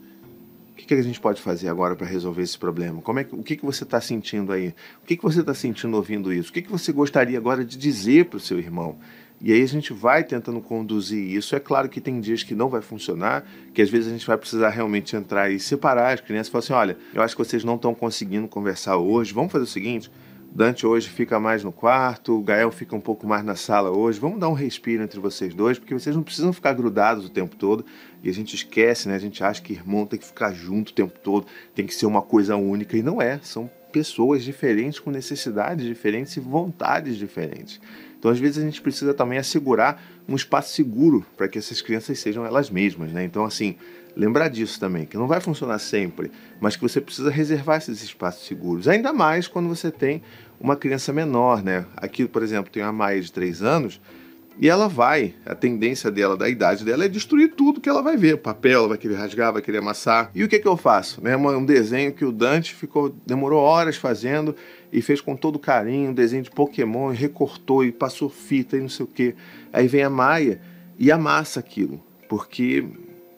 Que, 0.88 0.94
que 0.94 1.00
a 1.00 1.04
gente 1.04 1.20
pode 1.20 1.40
fazer 1.40 1.68
agora 1.68 1.94
para 1.94 2.06
resolver 2.06 2.42
esse 2.42 2.58
problema? 2.58 3.02
Como 3.02 3.18
é 3.18 3.24
que, 3.24 3.34
o 3.34 3.42
que, 3.42 3.56
que 3.56 3.64
você 3.64 3.84
está 3.84 4.00
sentindo 4.00 4.52
aí? 4.52 4.74
O 5.02 5.06
que, 5.06 5.16
que 5.16 5.22
você 5.22 5.40
está 5.40 5.52
sentindo 5.52 5.94
ouvindo 5.94 6.32
isso? 6.32 6.50
O 6.50 6.52
que, 6.52 6.62
que 6.62 6.70
você 6.70 6.90
gostaria 6.92 7.36
agora 7.36 7.64
de 7.64 7.76
dizer 7.76 8.24
para 8.24 8.38
o 8.38 8.40
seu 8.40 8.58
irmão? 8.58 8.96
E 9.40 9.52
aí 9.52 9.62
a 9.62 9.68
gente 9.68 9.92
vai 9.92 10.24
tentando 10.24 10.60
conduzir 10.60 11.22
isso. 11.22 11.54
É 11.54 11.60
claro 11.60 11.88
que 11.88 12.00
tem 12.00 12.20
dias 12.20 12.42
que 12.42 12.54
não 12.54 12.68
vai 12.68 12.80
funcionar, 12.80 13.44
que 13.72 13.82
às 13.82 13.90
vezes 13.90 14.08
a 14.08 14.10
gente 14.10 14.26
vai 14.26 14.36
precisar 14.36 14.70
realmente 14.70 15.14
entrar 15.14 15.50
e 15.50 15.60
separar 15.60 16.14
as 16.14 16.20
crianças 16.20 16.48
e 16.48 16.50
falar 16.50 16.60
assim: 16.60 16.72
olha, 16.72 16.96
eu 17.14 17.22
acho 17.22 17.36
que 17.36 17.44
vocês 17.44 17.62
não 17.62 17.76
estão 17.76 17.94
conseguindo 17.94 18.48
conversar 18.48 18.96
hoje, 18.96 19.32
vamos 19.32 19.52
fazer 19.52 19.64
o 19.64 19.68
seguinte. 19.68 20.10
Dante 20.50 20.86
hoje 20.86 21.08
fica 21.08 21.38
mais 21.38 21.62
no 21.62 21.70
quarto, 21.70 22.38
o 22.38 22.42
Gael 22.42 22.72
fica 22.72 22.96
um 22.96 23.00
pouco 23.00 23.26
mais 23.26 23.44
na 23.44 23.54
sala 23.54 23.90
hoje. 23.90 24.18
Vamos 24.18 24.40
dar 24.40 24.48
um 24.48 24.54
respiro 24.54 25.02
entre 25.02 25.20
vocês 25.20 25.54
dois, 25.54 25.78
porque 25.78 25.94
vocês 25.94 26.16
não 26.16 26.22
precisam 26.22 26.52
ficar 26.52 26.72
grudados 26.72 27.26
o 27.26 27.28
tempo 27.28 27.54
todo. 27.54 27.84
E 28.22 28.28
a 28.28 28.32
gente 28.32 28.56
esquece, 28.56 29.08
né? 29.08 29.14
A 29.14 29.20
gente 29.20 29.44
acha 29.44 29.62
que 29.62 29.72
irmão 29.72 30.06
tem 30.06 30.18
que 30.18 30.26
ficar 30.26 30.52
junto 30.52 30.88
o 30.90 30.94
tempo 30.94 31.18
todo, 31.22 31.46
tem 31.74 31.86
que 31.86 31.94
ser 31.94 32.06
uma 32.06 32.22
coisa 32.22 32.56
única. 32.56 32.96
E 32.96 33.02
não 33.02 33.22
é. 33.22 33.38
São 33.42 33.70
pessoas 33.92 34.42
diferentes, 34.42 34.98
com 34.98 35.10
necessidades 35.10 35.86
diferentes 35.86 36.36
e 36.36 36.40
vontades 36.40 37.16
diferentes. 37.16 37.80
Então, 38.18 38.30
às 38.30 38.38
vezes, 38.38 38.58
a 38.58 38.62
gente 38.62 38.82
precisa 38.82 39.14
também 39.14 39.38
assegurar 39.38 40.02
um 40.28 40.34
espaço 40.34 40.74
seguro 40.74 41.24
para 41.36 41.48
que 41.48 41.58
essas 41.58 41.80
crianças 41.80 42.18
sejam 42.18 42.44
elas 42.44 42.68
mesmas, 42.68 43.12
né? 43.12 43.24
Então, 43.24 43.44
assim, 43.44 43.76
lembrar 44.18 44.48
disso 44.48 44.80
também, 44.80 45.06
que 45.06 45.16
não 45.16 45.28
vai 45.28 45.40
funcionar 45.40 45.78
sempre, 45.78 46.32
mas 46.60 46.74
que 46.74 46.82
você 46.82 47.00
precisa 47.00 47.30
reservar 47.30 47.78
esses 47.78 48.02
espaços 48.02 48.44
seguros. 48.44 48.88
Ainda 48.88 49.12
mais 49.12 49.46
quando 49.46 49.68
você 49.68 49.92
tem 49.92 50.20
uma 50.60 50.74
criança 50.74 51.12
menor, 51.12 51.62
né? 51.62 51.86
Aqui, 51.96 52.26
por 52.26 52.42
exemplo, 52.42 52.70
tem 52.70 52.82
uma 52.82 52.92
Maia 52.92 53.20
de 53.20 53.30
3 53.30 53.62
anos 53.62 54.00
e 54.60 54.68
ela 54.68 54.88
vai, 54.88 55.34
a 55.46 55.54
tendência 55.54 56.10
dela, 56.10 56.36
da 56.36 56.48
idade 56.48 56.84
dela, 56.84 57.04
é 57.04 57.08
destruir 57.08 57.52
tudo 57.54 57.80
que 57.80 57.88
ela 57.88 58.02
vai 58.02 58.16
ver. 58.16 58.38
Papel, 58.38 58.80
ela 58.80 58.88
vai 58.88 58.98
querer 58.98 59.14
rasgar, 59.14 59.52
vai 59.52 59.62
querer 59.62 59.78
amassar. 59.78 60.32
E 60.34 60.42
o 60.42 60.48
que, 60.48 60.58
que 60.58 60.66
eu 60.66 60.76
faço? 60.76 61.22
Né? 61.22 61.36
Um 61.36 61.64
desenho 61.64 62.12
que 62.12 62.24
o 62.24 62.32
Dante 62.32 62.74
ficou, 62.74 63.14
demorou 63.24 63.60
horas 63.60 63.96
fazendo 63.96 64.56
e 64.92 65.00
fez 65.00 65.20
com 65.20 65.36
todo 65.36 65.60
carinho, 65.60 66.10
um 66.10 66.14
desenho 66.14 66.42
de 66.42 66.50
Pokémon, 66.50 67.12
e 67.12 67.16
recortou 67.16 67.84
e 67.84 67.92
passou 67.92 68.28
fita 68.28 68.76
e 68.76 68.80
não 68.80 68.88
sei 68.88 69.04
o 69.04 69.08
que. 69.08 69.36
Aí 69.72 69.86
vem 69.86 70.02
a 70.02 70.10
Maia 70.10 70.60
e 70.98 71.12
amassa 71.12 71.60
aquilo, 71.60 72.02
porque 72.28 72.84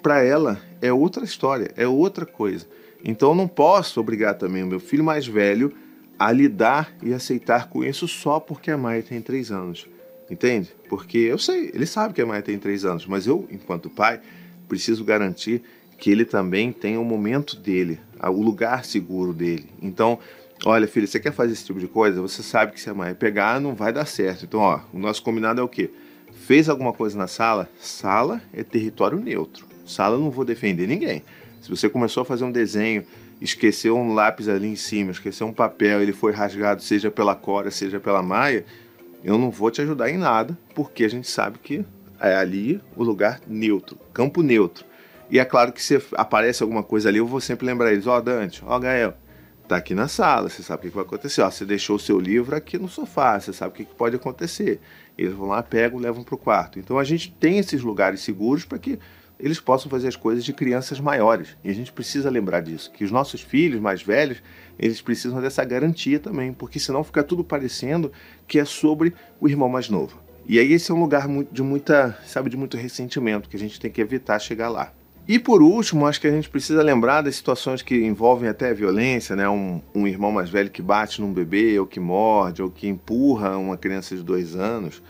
para 0.00 0.23
ela 0.23 0.61
é 0.80 0.92
outra 0.92 1.25
história, 1.25 1.71
é 1.76 1.87
outra 1.87 2.26
coisa. 2.26 2.66
Então 3.04 3.30
eu 3.30 3.35
não 3.35 3.49
posso 3.49 4.00
obrigar 4.00 4.35
também 4.35 4.62
o 4.62 4.66
meu 4.66 4.80
filho 4.80 5.04
mais 5.04 5.26
velho 5.26 5.73
a 6.19 6.30
lidar 6.30 6.92
e 7.02 7.14
aceitar 7.14 7.69
com 7.69 7.83
isso 7.83 8.07
só 8.07 8.38
porque 8.38 8.71
a 8.71 8.76
Maia 8.76 9.02
tem 9.02 9.23
três 9.23 9.50
anos. 9.50 9.87
Entende? 10.30 10.71
Porque 10.88 11.19
eu 11.19 11.38
sei, 11.38 11.71
ele 11.75 11.87
sabe 11.87 12.14
que 12.14 12.23
a 12.23 12.26
Maia 12.26 12.42
tem 12.42 12.59
três 12.59 12.85
anos, 12.85 13.07
mas 13.07 13.26
eu, 13.26 13.49
enquanto 13.50 13.90
pai, 13.90 14.21
preciso 14.69 15.04
garantir 15.04 15.62
que 15.99 16.11
ele 16.11 16.25
também 16.25 16.73
tem 16.73 16.97
o 16.97 17.04
momento 17.04 17.57
dele, 17.57 17.99
o 18.23 18.42
lugar 18.42 18.85
seguro 18.85 19.33
dele. 19.33 19.66
Então, 19.83 20.19
olha, 20.64 20.87
filho, 20.87 21.07
você 21.07 21.19
quer 21.19 21.33
fazer 21.33 21.52
esse 21.52 21.64
tipo 21.64 21.80
de 21.80 21.88
coisa? 21.88 22.23
Você 22.23 22.42
sabe 22.42 22.73
que 22.73 22.80
se 22.80 22.88
a 22.88 22.95
Maia 22.95 23.14
pegar, 23.14 23.61
não 23.61 23.75
vai 23.75 23.92
dar 23.92 24.07
certo. 24.07 24.45
Então, 24.45 24.61
ó, 24.61 24.80
o 24.92 24.99
nosso 24.99 25.23
combinado 25.23 25.61
é 25.61 25.64
o 25.64 25.69
quê? 25.69 25.90
Fez 26.33 26.69
alguma 26.69 26.92
coisa 26.92 27.19
na 27.19 27.26
sala? 27.26 27.69
Sala 27.78 28.40
é 28.52 28.62
território 28.62 29.19
neutro. 29.19 29.70
Sala 29.90 30.18
não 30.18 30.30
vou 30.30 30.44
defender 30.44 30.87
ninguém. 30.87 31.23
Se 31.61 31.68
você 31.68 31.88
começou 31.88 32.23
a 32.23 32.25
fazer 32.25 32.44
um 32.44 32.52
desenho, 32.52 33.04
esqueceu 33.40 33.97
um 33.97 34.14
lápis 34.14 34.49
ali 34.49 34.68
em 34.68 34.76
cima, 34.76 35.11
esqueceu 35.11 35.47
um 35.47 35.52
papel, 35.52 36.02
ele 36.02 36.12
foi 36.12 36.32
rasgado, 36.32 36.82
seja 36.82 37.11
pela 37.11 37.35
Cora, 37.35 37.70
seja 37.70 38.00
pela 38.00 38.23
Maia, 38.23 38.64
eu 39.23 39.37
não 39.37 39.50
vou 39.50 39.70
te 39.70 39.82
ajudar 39.82 40.11
em 40.11 40.16
nada, 40.16 40.59
porque 40.75 41.04
a 41.04 41.09
gente 41.09 41.28
sabe 41.28 41.59
que 41.59 41.85
é 42.18 42.35
ali 42.35 42.80
o 42.97 43.02
lugar 43.02 43.40
neutro, 43.47 43.99
campo 44.12 44.42
neutro. 44.42 44.85
E 45.30 45.38
é 45.38 45.44
claro 45.44 45.73
que 45.73 45.82
se 45.82 46.02
aparece 46.14 46.62
alguma 46.62 46.82
coisa 46.82 47.09
ali, 47.09 47.18
eu 47.18 47.26
vou 47.26 47.40
sempre 47.40 47.66
lembrar 47.66 47.92
eles: 47.92 48.06
Ó, 48.06 48.16
oh, 48.16 48.20
Dante, 48.20 48.62
ó, 48.66 48.76
oh, 48.76 48.80
Gael, 48.80 49.14
tá 49.68 49.76
aqui 49.76 49.94
na 49.94 50.09
sala, 50.09 50.49
você 50.49 50.62
sabe 50.62 50.87
o 50.87 50.90
que 50.90 50.97
vai 50.97 51.04
acontecer. 51.04 51.40
Ó, 51.42 51.50
você 51.50 51.64
deixou 51.64 51.97
o 51.97 52.00
seu 52.00 52.18
livro 52.18 52.56
aqui 52.56 52.76
no 52.76 52.88
sofá, 52.88 53.38
você 53.38 53.52
sabe 53.52 53.70
o 53.70 53.75
que 53.75 53.85
pode 53.85 54.16
acontecer. 54.16 54.80
Eles 55.16 55.32
vão 55.32 55.49
lá, 55.49 55.62
pegam, 55.62 56.00
levam 56.00 56.25
para 56.25 56.35
o 56.35 56.38
quarto. 56.38 56.78
Então 56.78 56.99
a 56.99 57.04
gente 57.04 57.30
tem 57.30 57.59
esses 57.59 57.80
lugares 57.80 58.20
seguros 58.20 58.64
para 58.64 58.78
que 58.78 58.99
eles 59.42 59.61
possam 59.61 59.90
fazer 59.90 60.09
as 60.09 60.16
coisas 60.16 60.44
de 60.44 60.52
crianças 60.52 61.00
maiores. 61.00 61.56
E 61.64 61.70
a 61.70 61.75
gente 61.75 61.92
precisa 61.92 62.30
lembrar 62.30 62.61
disso, 62.61 62.90
que 62.92 63.04
os 63.04 63.11
nossos 63.11 63.40
filhos 63.40 63.80
mais 63.80 64.02
velhos, 64.02 64.42
eles 64.78 65.00
precisam 65.00 65.40
dessa 65.40 65.64
garantia 65.64 66.18
também, 66.18 66.53
porque 66.53 66.79
senão 66.79 67.05
fica 67.05 67.22
tudo 67.22 67.42
parecendo 67.44 68.12
que 68.46 68.59
é 68.59 68.64
sobre 68.64 69.14
o 69.40 69.48
irmão 69.48 69.68
mais 69.68 69.88
novo. 69.88 70.18
E 70.46 70.59
aí 70.59 70.72
esse 70.72 70.90
é 70.90 70.94
um 70.94 71.00
lugar 71.00 71.29
de 71.50 71.62
muita, 71.62 72.18
sabe, 72.26 72.50
de 72.50 72.57
muito 72.57 72.76
ressentimento 72.76 73.48
que 73.48 73.57
a 73.57 73.59
gente 73.59 73.79
tem 73.79 73.90
que 73.90 74.00
evitar 74.00 74.38
chegar 74.38 74.68
lá. 74.68 74.92
E 75.29 75.38
por 75.38 75.62
último, 75.62 76.07
acho 76.07 76.20
que 76.20 76.26
a 76.26 76.31
gente 76.31 76.50
precisa 76.50 76.83
lembrar 76.83 77.22
das 77.22 77.37
situações 77.37 77.83
que 77.83 77.94
envolvem 77.94 78.48
até 78.48 78.74
violência, 78.74 79.37
né? 79.37 79.48
Um, 79.48 79.81
um 79.94 80.07
irmão 80.07 80.33
mais 80.33 80.50
velho 80.50 80.70
que 80.70 80.83
bate 80.83 81.20
num 81.20 81.33
bebê, 81.33 81.79
ou 81.79 81.87
que 81.87 82.00
morde, 82.00 82.62
ou 82.62 82.70
que 82.70 82.88
empurra 82.88 83.57
uma 83.57 83.76
criança 83.76 84.16
de 84.16 84.24
dois 84.24 84.57
anos 84.57 85.00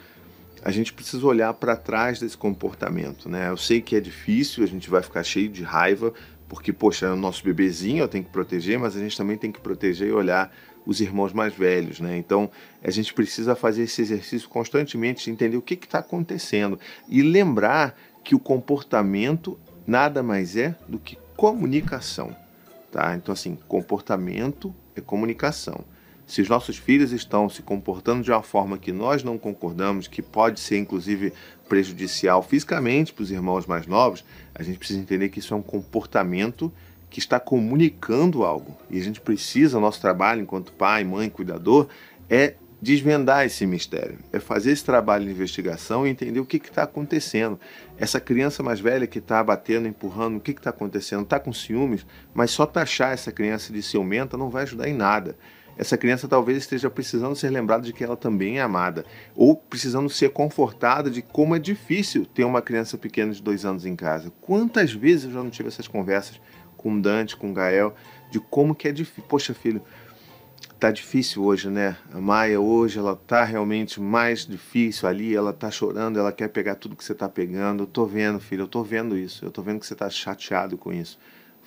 a 0.62 0.70
gente 0.70 0.92
precisa 0.92 1.26
olhar 1.26 1.52
para 1.54 1.76
trás 1.76 2.20
desse 2.20 2.36
comportamento, 2.36 3.28
né? 3.28 3.48
Eu 3.48 3.56
sei 3.56 3.80
que 3.80 3.96
é 3.96 4.00
difícil, 4.00 4.62
a 4.62 4.66
gente 4.66 4.90
vai 4.90 5.02
ficar 5.02 5.22
cheio 5.22 5.48
de 5.48 5.62
raiva, 5.62 6.12
porque, 6.48 6.72
poxa, 6.72 7.06
é 7.06 7.10
o 7.10 7.16
nosso 7.16 7.44
bebezinho, 7.44 8.02
eu 8.02 8.08
tenho 8.08 8.24
que 8.24 8.30
proteger, 8.30 8.78
mas 8.78 8.96
a 8.96 8.98
gente 8.98 9.16
também 9.16 9.36
tem 9.36 9.52
que 9.52 9.60
proteger 9.60 10.08
e 10.08 10.12
olhar 10.12 10.52
os 10.84 11.00
irmãos 11.00 11.32
mais 11.32 11.54
velhos, 11.54 12.00
né? 12.00 12.16
Então, 12.16 12.50
a 12.82 12.90
gente 12.90 13.14
precisa 13.14 13.54
fazer 13.54 13.82
esse 13.84 14.02
exercício 14.02 14.48
constantemente 14.48 15.24
de 15.24 15.30
entender 15.30 15.56
o 15.56 15.62
que 15.62 15.74
está 15.74 16.00
acontecendo 16.00 16.78
e 17.08 17.22
lembrar 17.22 17.96
que 18.24 18.34
o 18.34 18.38
comportamento 18.38 19.58
nada 19.86 20.22
mais 20.22 20.56
é 20.56 20.74
do 20.88 20.98
que 20.98 21.16
comunicação, 21.36 22.36
tá? 22.90 23.14
Então, 23.14 23.32
assim, 23.32 23.56
comportamento 23.68 24.74
é 24.94 25.00
comunicação. 25.00 25.84
Se 26.30 26.40
os 26.40 26.48
nossos 26.48 26.76
filhos 26.76 27.10
estão 27.10 27.48
se 27.48 27.60
comportando 27.60 28.22
de 28.22 28.30
uma 28.30 28.40
forma 28.40 28.78
que 28.78 28.92
nós 28.92 29.24
não 29.24 29.36
concordamos, 29.36 30.06
que 30.06 30.22
pode 30.22 30.60
ser 30.60 30.78
inclusive 30.78 31.32
prejudicial 31.68 32.40
fisicamente 32.40 33.12
para 33.12 33.24
os 33.24 33.32
irmãos 33.32 33.66
mais 33.66 33.84
novos, 33.84 34.24
a 34.54 34.62
gente 34.62 34.78
precisa 34.78 35.00
entender 35.00 35.28
que 35.30 35.40
isso 35.40 35.52
é 35.52 35.56
um 35.56 35.62
comportamento 35.62 36.72
que 37.10 37.18
está 37.18 37.40
comunicando 37.40 38.44
algo. 38.44 38.78
E 38.88 39.00
a 39.00 39.02
gente 39.02 39.20
precisa, 39.20 39.80
nosso 39.80 40.00
trabalho 40.00 40.42
enquanto 40.42 40.72
pai, 40.72 41.02
mãe, 41.02 41.28
cuidador, 41.28 41.88
é 42.28 42.54
desvendar 42.80 43.44
esse 43.44 43.66
mistério, 43.66 44.20
é 44.32 44.38
fazer 44.38 44.70
esse 44.70 44.84
trabalho 44.84 45.24
de 45.24 45.32
investigação 45.32 46.06
e 46.06 46.10
entender 46.10 46.38
o 46.38 46.46
que 46.46 46.58
está 46.58 46.84
acontecendo. 46.84 47.58
Essa 47.98 48.20
criança 48.20 48.62
mais 48.62 48.78
velha 48.78 49.08
que 49.08 49.18
está 49.18 49.42
batendo, 49.42 49.88
empurrando, 49.88 50.36
o 50.36 50.40
que 50.40 50.52
está 50.52 50.70
acontecendo? 50.70 51.24
Está 51.24 51.40
com 51.40 51.52
ciúmes, 51.52 52.06
mas 52.32 52.52
só 52.52 52.66
taxar 52.66 53.12
essa 53.12 53.32
criança 53.32 53.72
de 53.72 53.82
ciumenta 53.82 54.36
não 54.36 54.48
vai 54.48 54.62
ajudar 54.62 54.88
em 54.88 54.94
nada 54.94 55.36
essa 55.76 55.96
criança 55.96 56.28
talvez 56.28 56.58
esteja 56.58 56.90
precisando 56.90 57.34
ser 57.34 57.50
lembrada 57.50 57.82
de 57.82 57.92
que 57.92 58.04
ela 58.04 58.16
também 58.16 58.58
é 58.58 58.62
amada, 58.62 59.04
ou 59.34 59.56
precisando 59.56 60.08
ser 60.10 60.30
confortada 60.30 61.10
de 61.10 61.22
como 61.22 61.56
é 61.56 61.58
difícil 61.58 62.26
ter 62.26 62.44
uma 62.44 62.60
criança 62.60 62.98
pequena 62.98 63.32
de 63.32 63.42
dois 63.42 63.64
anos 63.64 63.86
em 63.86 63.96
casa. 63.96 64.32
Quantas 64.40 64.92
vezes 64.92 65.24
eu 65.24 65.32
já 65.32 65.42
não 65.42 65.50
tive 65.50 65.68
essas 65.68 65.88
conversas 65.88 66.40
com 66.76 67.00
Dante, 67.00 67.36
com 67.36 67.52
Gael, 67.52 67.94
de 68.30 68.40
como 68.40 68.74
que 68.74 68.88
é 68.88 68.92
difícil. 68.92 69.24
Poxa, 69.28 69.52
filho, 69.52 69.82
tá 70.78 70.90
difícil 70.90 71.44
hoje, 71.44 71.68
né? 71.68 71.94
A 72.10 72.18
Maia 72.18 72.58
hoje, 72.58 72.98
ela 72.98 73.14
tá 73.14 73.44
realmente 73.44 74.00
mais 74.00 74.46
difícil 74.46 75.06
ali, 75.06 75.36
ela 75.36 75.52
tá 75.52 75.70
chorando, 75.70 76.18
ela 76.18 76.32
quer 76.32 76.48
pegar 76.48 76.76
tudo 76.76 76.96
que 76.96 77.04
você 77.04 77.14
tá 77.14 77.28
pegando. 77.28 77.82
Eu 77.82 77.86
tô 77.86 78.06
vendo, 78.06 78.40
filho, 78.40 78.62
eu 78.62 78.68
tô 78.68 78.82
vendo 78.82 79.16
isso. 79.16 79.44
Eu 79.44 79.50
tô 79.50 79.60
vendo 79.60 79.80
que 79.80 79.86
você 79.86 79.94
tá 79.94 80.08
chateado 80.08 80.78
com 80.78 80.90
isso. 80.90 81.18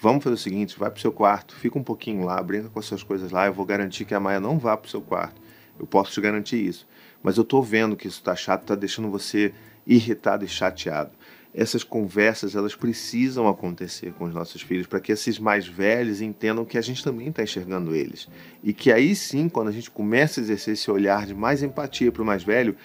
Vamos 0.03 0.21
fazer 0.21 0.33
o 0.33 0.37
seguinte: 0.37 0.77
vai 0.77 0.89
para 0.89 0.97
o 0.97 1.01
seu 1.01 1.13
quarto, 1.13 1.55
fica 1.55 1.79
um 1.79 1.83
pouquinho 1.83 2.25
lá, 2.25 2.43
brinca 2.43 2.67
com 2.67 2.77
as 2.77 2.83
suas 2.83 3.01
coisas 3.01 3.31
lá. 3.31 3.45
Eu 3.45 3.53
vou 3.53 3.65
garantir 3.65 4.03
que 4.03 4.13
a 4.13 4.19
Maia 4.19 4.37
não 4.37 4.59
vá 4.59 4.75
para 4.75 4.85
o 4.85 4.91
seu 4.91 4.99
quarto. 4.99 5.41
Eu 5.79 5.87
posso 5.87 6.11
te 6.11 6.19
garantir 6.19 6.57
isso. 6.57 6.85
Mas 7.23 7.37
eu 7.37 7.43
estou 7.43 7.63
vendo 7.63 7.95
que 7.95 8.05
isso 8.05 8.17
está 8.17 8.35
chato, 8.35 8.63
está 8.63 8.75
deixando 8.75 9.09
você 9.09 9.53
irritado 9.87 10.43
e 10.43 10.47
chateado. 10.47 11.11
Essas 11.55 11.85
conversas 11.85 12.53
elas 12.53 12.75
precisam 12.75 13.47
acontecer 13.47 14.11
com 14.11 14.25
os 14.25 14.33
nossos 14.33 14.61
filhos 14.61 14.87
para 14.87 14.99
que 14.99 15.13
esses 15.13 15.39
mais 15.39 15.65
velhos 15.65 16.19
entendam 16.19 16.65
que 16.65 16.77
a 16.77 16.81
gente 16.81 17.01
também 17.01 17.29
está 17.29 17.41
enxergando 17.41 17.95
eles 17.95 18.27
e 18.61 18.73
que 18.73 18.91
aí 18.91 19.15
sim, 19.15 19.47
quando 19.47 19.67
a 19.67 19.71
gente 19.71 19.89
começa 19.89 20.41
a 20.41 20.43
exercer 20.43 20.73
esse 20.73 20.89
olhar 20.91 21.25
de 21.25 21.33
mais 21.33 21.63
empatia 21.63 22.11
para 22.11 22.23
o 22.23 22.25
mais 22.25 22.43
velho, 22.43 22.75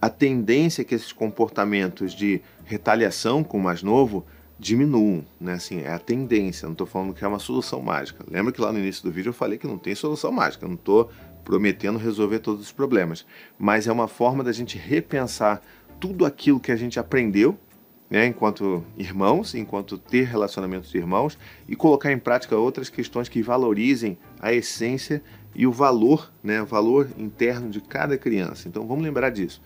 a 0.00 0.08
tendência 0.08 0.82
é 0.82 0.84
que 0.84 0.94
esses 0.94 1.10
comportamentos 1.10 2.14
de 2.14 2.40
retaliação 2.64 3.42
com 3.42 3.58
o 3.58 3.62
mais 3.62 3.82
novo 3.82 4.24
diminuam, 4.58 5.24
né? 5.40 5.54
Assim, 5.54 5.80
é 5.80 5.92
a 5.92 5.98
tendência, 5.98 6.66
não 6.66 6.72
estou 6.72 6.86
falando 6.86 7.14
que 7.14 7.24
é 7.24 7.28
uma 7.28 7.38
solução 7.38 7.80
mágica. 7.80 8.24
Lembra 8.28 8.52
que 8.52 8.60
lá 8.60 8.72
no 8.72 8.78
início 8.78 9.04
do 9.04 9.12
vídeo 9.12 9.30
eu 9.30 9.34
falei 9.34 9.56
que 9.56 9.66
não 9.66 9.78
tem 9.78 9.94
solução 9.94 10.32
mágica, 10.32 10.66
não 10.66 10.74
estou 10.74 11.10
prometendo 11.44 11.98
resolver 11.98 12.40
todos 12.40 12.62
os 12.62 12.72
problemas, 12.72 13.24
mas 13.58 13.86
é 13.86 13.92
uma 13.92 14.08
forma 14.08 14.42
da 14.42 14.52
gente 14.52 14.76
repensar 14.76 15.62
tudo 15.98 16.26
aquilo 16.26 16.60
que 16.60 16.72
a 16.72 16.76
gente 16.76 16.98
aprendeu, 16.98 17.58
né, 18.10 18.26
enquanto 18.26 18.84
irmãos, 18.96 19.54
enquanto 19.54 19.96
ter 19.98 20.24
relacionamentos 20.24 20.90
de 20.90 20.98
irmãos 20.98 21.38
e 21.68 21.76
colocar 21.76 22.10
em 22.12 22.18
prática 22.18 22.56
outras 22.56 22.88
questões 22.88 23.28
que 23.28 23.42
valorizem 23.42 24.18
a 24.40 24.52
essência 24.52 25.22
e 25.54 25.66
o 25.66 25.72
valor, 25.72 26.32
né, 26.42 26.62
o 26.62 26.66
valor 26.66 27.08
interno 27.18 27.70
de 27.70 27.80
cada 27.80 28.16
criança. 28.16 28.68
Então 28.68 28.86
vamos 28.86 29.04
lembrar 29.04 29.30
disso 29.30 29.60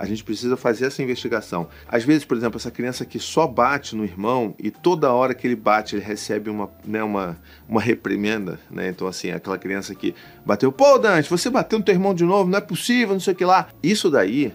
A 0.00 0.06
gente 0.06 0.24
precisa 0.24 0.56
fazer 0.56 0.86
essa 0.86 1.02
investigação. 1.02 1.68
Às 1.86 2.04
vezes, 2.04 2.24
por 2.24 2.34
exemplo, 2.34 2.56
essa 2.56 2.70
criança 2.70 3.04
que 3.04 3.18
só 3.18 3.46
bate 3.46 3.94
no 3.94 4.02
irmão 4.02 4.54
e 4.58 4.70
toda 4.70 5.12
hora 5.12 5.34
que 5.34 5.46
ele 5.46 5.54
bate 5.54 5.94
ele 5.94 6.02
recebe 6.02 6.48
uma, 6.48 6.70
né, 6.86 7.02
uma, 7.02 7.38
uma 7.68 7.82
reprimenda, 7.82 8.58
né? 8.70 8.88
Então, 8.88 9.06
assim, 9.06 9.30
aquela 9.30 9.58
criança 9.58 9.94
que 9.94 10.14
bateu, 10.42 10.72
pô, 10.72 10.96
Dante, 10.96 11.28
você 11.28 11.50
bateu 11.50 11.78
no 11.78 11.84
teu 11.84 11.94
irmão 11.94 12.14
de 12.14 12.24
novo, 12.24 12.48
não 12.48 12.56
é 12.56 12.62
possível, 12.62 13.12
não 13.12 13.20
sei 13.20 13.34
o 13.34 13.36
que 13.36 13.44
lá. 13.44 13.68
Isso 13.82 14.10
daí, 14.10 14.54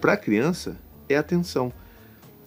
para 0.00 0.14
a 0.14 0.16
criança, 0.16 0.78
é 1.10 1.16
atenção. 1.16 1.70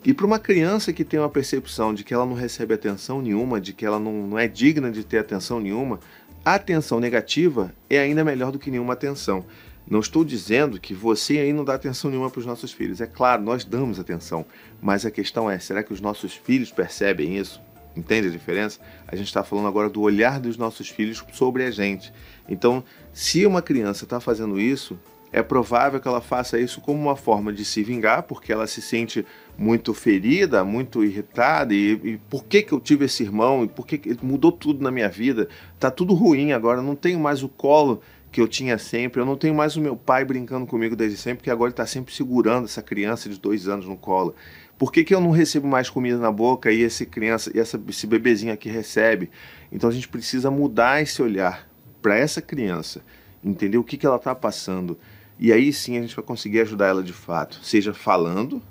E 0.03 0.11
para 0.11 0.25
uma 0.25 0.39
criança 0.39 0.91
que 0.91 1.03
tem 1.03 1.19
uma 1.19 1.29
percepção 1.29 1.93
de 1.93 2.03
que 2.03 2.15
ela 2.15 2.25
não 2.25 2.33
recebe 2.33 2.73
atenção 2.73 3.21
nenhuma, 3.21 3.61
de 3.61 3.73
que 3.73 3.85
ela 3.85 3.99
não, 3.99 4.25
não 4.25 4.39
é 4.39 4.47
digna 4.47 4.89
de 4.89 5.03
ter 5.03 5.19
atenção 5.19 5.59
nenhuma, 5.59 5.99
a 6.43 6.55
atenção 6.55 6.99
negativa 6.99 7.71
é 7.87 7.99
ainda 7.99 8.23
melhor 8.23 8.51
do 8.51 8.57
que 8.57 8.71
nenhuma 8.71 8.93
atenção. 8.93 9.45
Não 9.89 9.99
estou 9.99 10.23
dizendo 10.23 10.79
que 10.79 10.93
você 10.93 11.39
aí 11.39 11.51
não 11.51 11.65
dá 11.65 11.73
atenção 11.73 12.11
nenhuma 12.11 12.29
para 12.29 12.39
os 12.39 12.45
nossos 12.45 12.71
filhos. 12.71 13.01
É 13.01 13.07
claro, 13.07 13.41
nós 13.41 13.65
damos 13.65 13.99
atenção. 13.99 14.45
Mas 14.79 15.05
a 15.05 15.11
questão 15.11 15.49
é: 15.49 15.57
será 15.57 15.81
que 15.81 15.91
os 15.91 15.99
nossos 15.99 16.35
filhos 16.35 16.71
percebem 16.71 17.37
isso? 17.37 17.59
Entende 17.95 18.27
a 18.27 18.31
diferença? 18.31 18.79
A 19.07 19.15
gente 19.15 19.27
está 19.27 19.43
falando 19.43 19.67
agora 19.67 19.89
do 19.89 20.01
olhar 20.01 20.39
dos 20.39 20.57
nossos 20.57 20.89
filhos 20.89 21.23
sobre 21.33 21.63
a 21.63 21.71
gente. 21.71 22.13
Então, 22.47 22.83
se 23.11 23.45
uma 23.45 23.63
criança 23.63 24.03
está 24.03 24.19
fazendo 24.19 24.59
isso, 24.59 24.97
é 25.31 25.43
provável 25.43 25.99
que 25.99 26.07
ela 26.07 26.21
faça 26.21 26.59
isso 26.59 26.81
como 26.81 26.99
uma 26.99 27.15
forma 27.15 27.53
de 27.53 27.63
se 27.63 27.83
vingar, 27.83 28.23
porque 28.23 28.51
ela 28.51 28.65
se 28.67 28.81
sente 28.81 29.25
muito 29.57 29.93
ferida, 29.93 30.63
muito 30.63 31.03
irritada, 31.03 31.73
e, 31.73 31.91
e 32.03 32.17
por 32.29 32.45
que, 32.45 32.61
que 32.63 32.71
eu 32.71 32.79
tive 32.79 33.05
esse 33.05 33.23
irmão, 33.23 33.63
e 33.63 33.67
por 33.67 33.85
que, 33.85 33.97
que 33.97 34.25
mudou 34.25 34.51
tudo 34.51 34.83
na 34.83 34.89
minha 34.89 35.09
vida, 35.09 35.47
tá 35.79 35.91
tudo 35.91 36.13
ruim 36.13 36.51
agora, 36.51 36.81
não 36.81 36.95
tenho 36.95 37.19
mais 37.19 37.43
o 37.43 37.49
colo 37.49 38.01
que 38.31 38.39
eu 38.39 38.47
tinha 38.47 38.77
sempre. 38.77 39.21
Eu 39.21 39.25
não 39.25 39.35
tenho 39.35 39.55
mais 39.55 39.75
o 39.75 39.81
meu 39.81 39.95
pai 39.95 40.23
brincando 40.23 40.65
comigo 40.65 40.95
desde 40.95 41.17
sempre, 41.17 41.37
porque 41.37 41.51
agora 41.51 41.69
ele 41.69 41.73
está 41.73 41.85
sempre 41.85 42.13
segurando 42.13 42.65
essa 42.65 42.81
criança 42.81 43.29
de 43.29 43.39
dois 43.39 43.67
anos 43.67 43.85
no 43.85 43.97
colo. 43.97 44.35
Por 44.77 44.91
que, 44.91 45.03
que 45.03 45.13
eu 45.13 45.19
não 45.19 45.31
recebo 45.31 45.67
mais 45.67 45.89
comida 45.89 46.17
na 46.17 46.31
boca 46.31 46.71
e 46.71 46.81
esse 46.81 47.05
criança 47.05 47.51
e 47.53 47.59
essa, 47.59 47.81
esse 47.87 48.07
bebezinho 48.07 48.53
aqui 48.53 48.69
recebe? 48.69 49.29
Então 49.71 49.89
a 49.89 49.93
gente 49.93 50.07
precisa 50.07 50.49
mudar 50.49 51.01
esse 51.01 51.21
olhar 51.21 51.67
para 52.01 52.15
essa 52.15 52.41
criança, 52.41 53.01
entender 53.43 53.77
o 53.77 53.83
que, 53.83 53.97
que 53.97 54.05
ela 54.05 54.15
está 54.15 54.33
passando. 54.33 54.97
E 55.37 55.51
aí 55.51 55.71
sim 55.73 55.97
a 55.97 56.01
gente 56.01 56.15
vai 56.15 56.23
conseguir 56.23 56.61
ajudar 56.61 56.87
ela 56.87 57.03
de 57.03 57.13
fato, 57.13 57.59
seja 57.63 57.93
falando, 57.93 58.61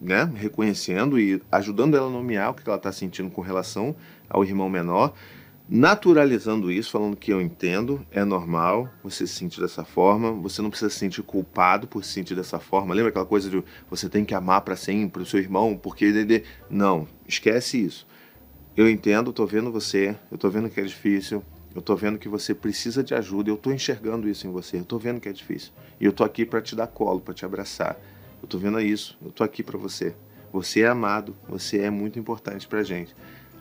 né, 0.00 0.30
reconhecendo 0.34 1.18
e 1.18 1.40
ajudando 1.50 1.96
ela 1.96 2.06
a 2.06 2.10
nomear 2.10 2.50
o 2.50 2.54
que 2.54 2.68
ela 2.68 2.76
está 2.76 2.92
sentindo 2.92 3.30
com 3.30 3.40
relação 3.40 3.94
ao 4.28 4.44
irmão 4.44 4.68
menor, 4.68 5.14
naturalizando 5.68 6.70
isso, 6.70 6.90
falando 6.90 7.16
que 7.16 7.32
eu 7.32 7.40
entendo, 7.40 8.04
é 8.10 8.24
normal 8.24 8.88
você 9.02 9.26
se 9.26 9.34
sentir 9.34 9.60
dessa 9.60 9.84
forma, 9.84 10.30
você 10.32 10.60
não 10.60 10.68
precisa 10.68 10.90
se 10.90 10.98
sentir 10.98 11.22
culpado 11.22 11.86
por 11.86 12.04
se 12.04 12.12
sentir 12.12 12.34
dessa 12.34 12.58
forma. 12.58 12.94
Lembra 12.94 13.10
aquela 13.10 13.24
coisa 13.24 13.48
de 13.48 13.62
você 13.88 14.08
tem 14.08 14.24
que 14.24 14.34
amar 14.34 14.60
para 14.60 14.76
sempre 14.76 15.22
o 15.22 15.26
seu 15.26 15.40
irmão, 15.40 15.76
porque 15.76 16.04
ele 16.04 16.44
não, 16.68 17.08
esquece 17.26 17.82
isso. 17.82 18.06
Eu 18.76 18.90
entendo, 18.90 19.32
tô 19.32 19.46
vendo 19.46 19.72
você, 19.72 20.16
eu 20.30 20.36
tô 20.36 20.50
vendo 20.50 20.68
que 20.68 20.80
é 20.80 20.84
difícil, 20.84 21.42
eu 21.74 21.80
tô 21.80 21.96
vendo 21.96 22.18
que 22.18 22.28
você 22.28 22.54
precisa 22.54 23.02
de 23.02 23.14
ajuda, 23.14 23.50
eu 23.50 23.56
tô 23.56 23.72
enxergando 23.72 24.28
isso 24.28 24.46
em 24.46 24.50
você, 24.50 24.78
eu 24.78 24.84
tô 24.84 24.98
vendo 24.98 25.20
que 25.20 25.28
é 25.28 25.32
difícil. 25.32 25.72
E 26.00 26.04
eu 26.04 26.12
tô 26.12 26.24
aqui 26.24 26.44
para 26.44 26.60
te 26.60 26.76
dar 26.76 26.88
colo, 26.88 27.20
para 27.20 27.32
te 27.32 27.44
abraçar. 27.44 27.98
Eu 28.42 28.48
tô 28.48 28.58
vendo 28.58 28.78
isso, 28.80 29.16
eu 29.24 29.30
tô 29.30 29.42
aqui 29.42 29.62
para 29.62 29.78
você. 29.78 30.14
Você 30.52 30.82
é 30.82 30.88
amado, 30.88 31.34
você 31.48 31.80
é 31.80 31.90
muito 31.90 32.18
importante 32.18 32.68
pra 32.68 32.82
gente. 32.82 33.14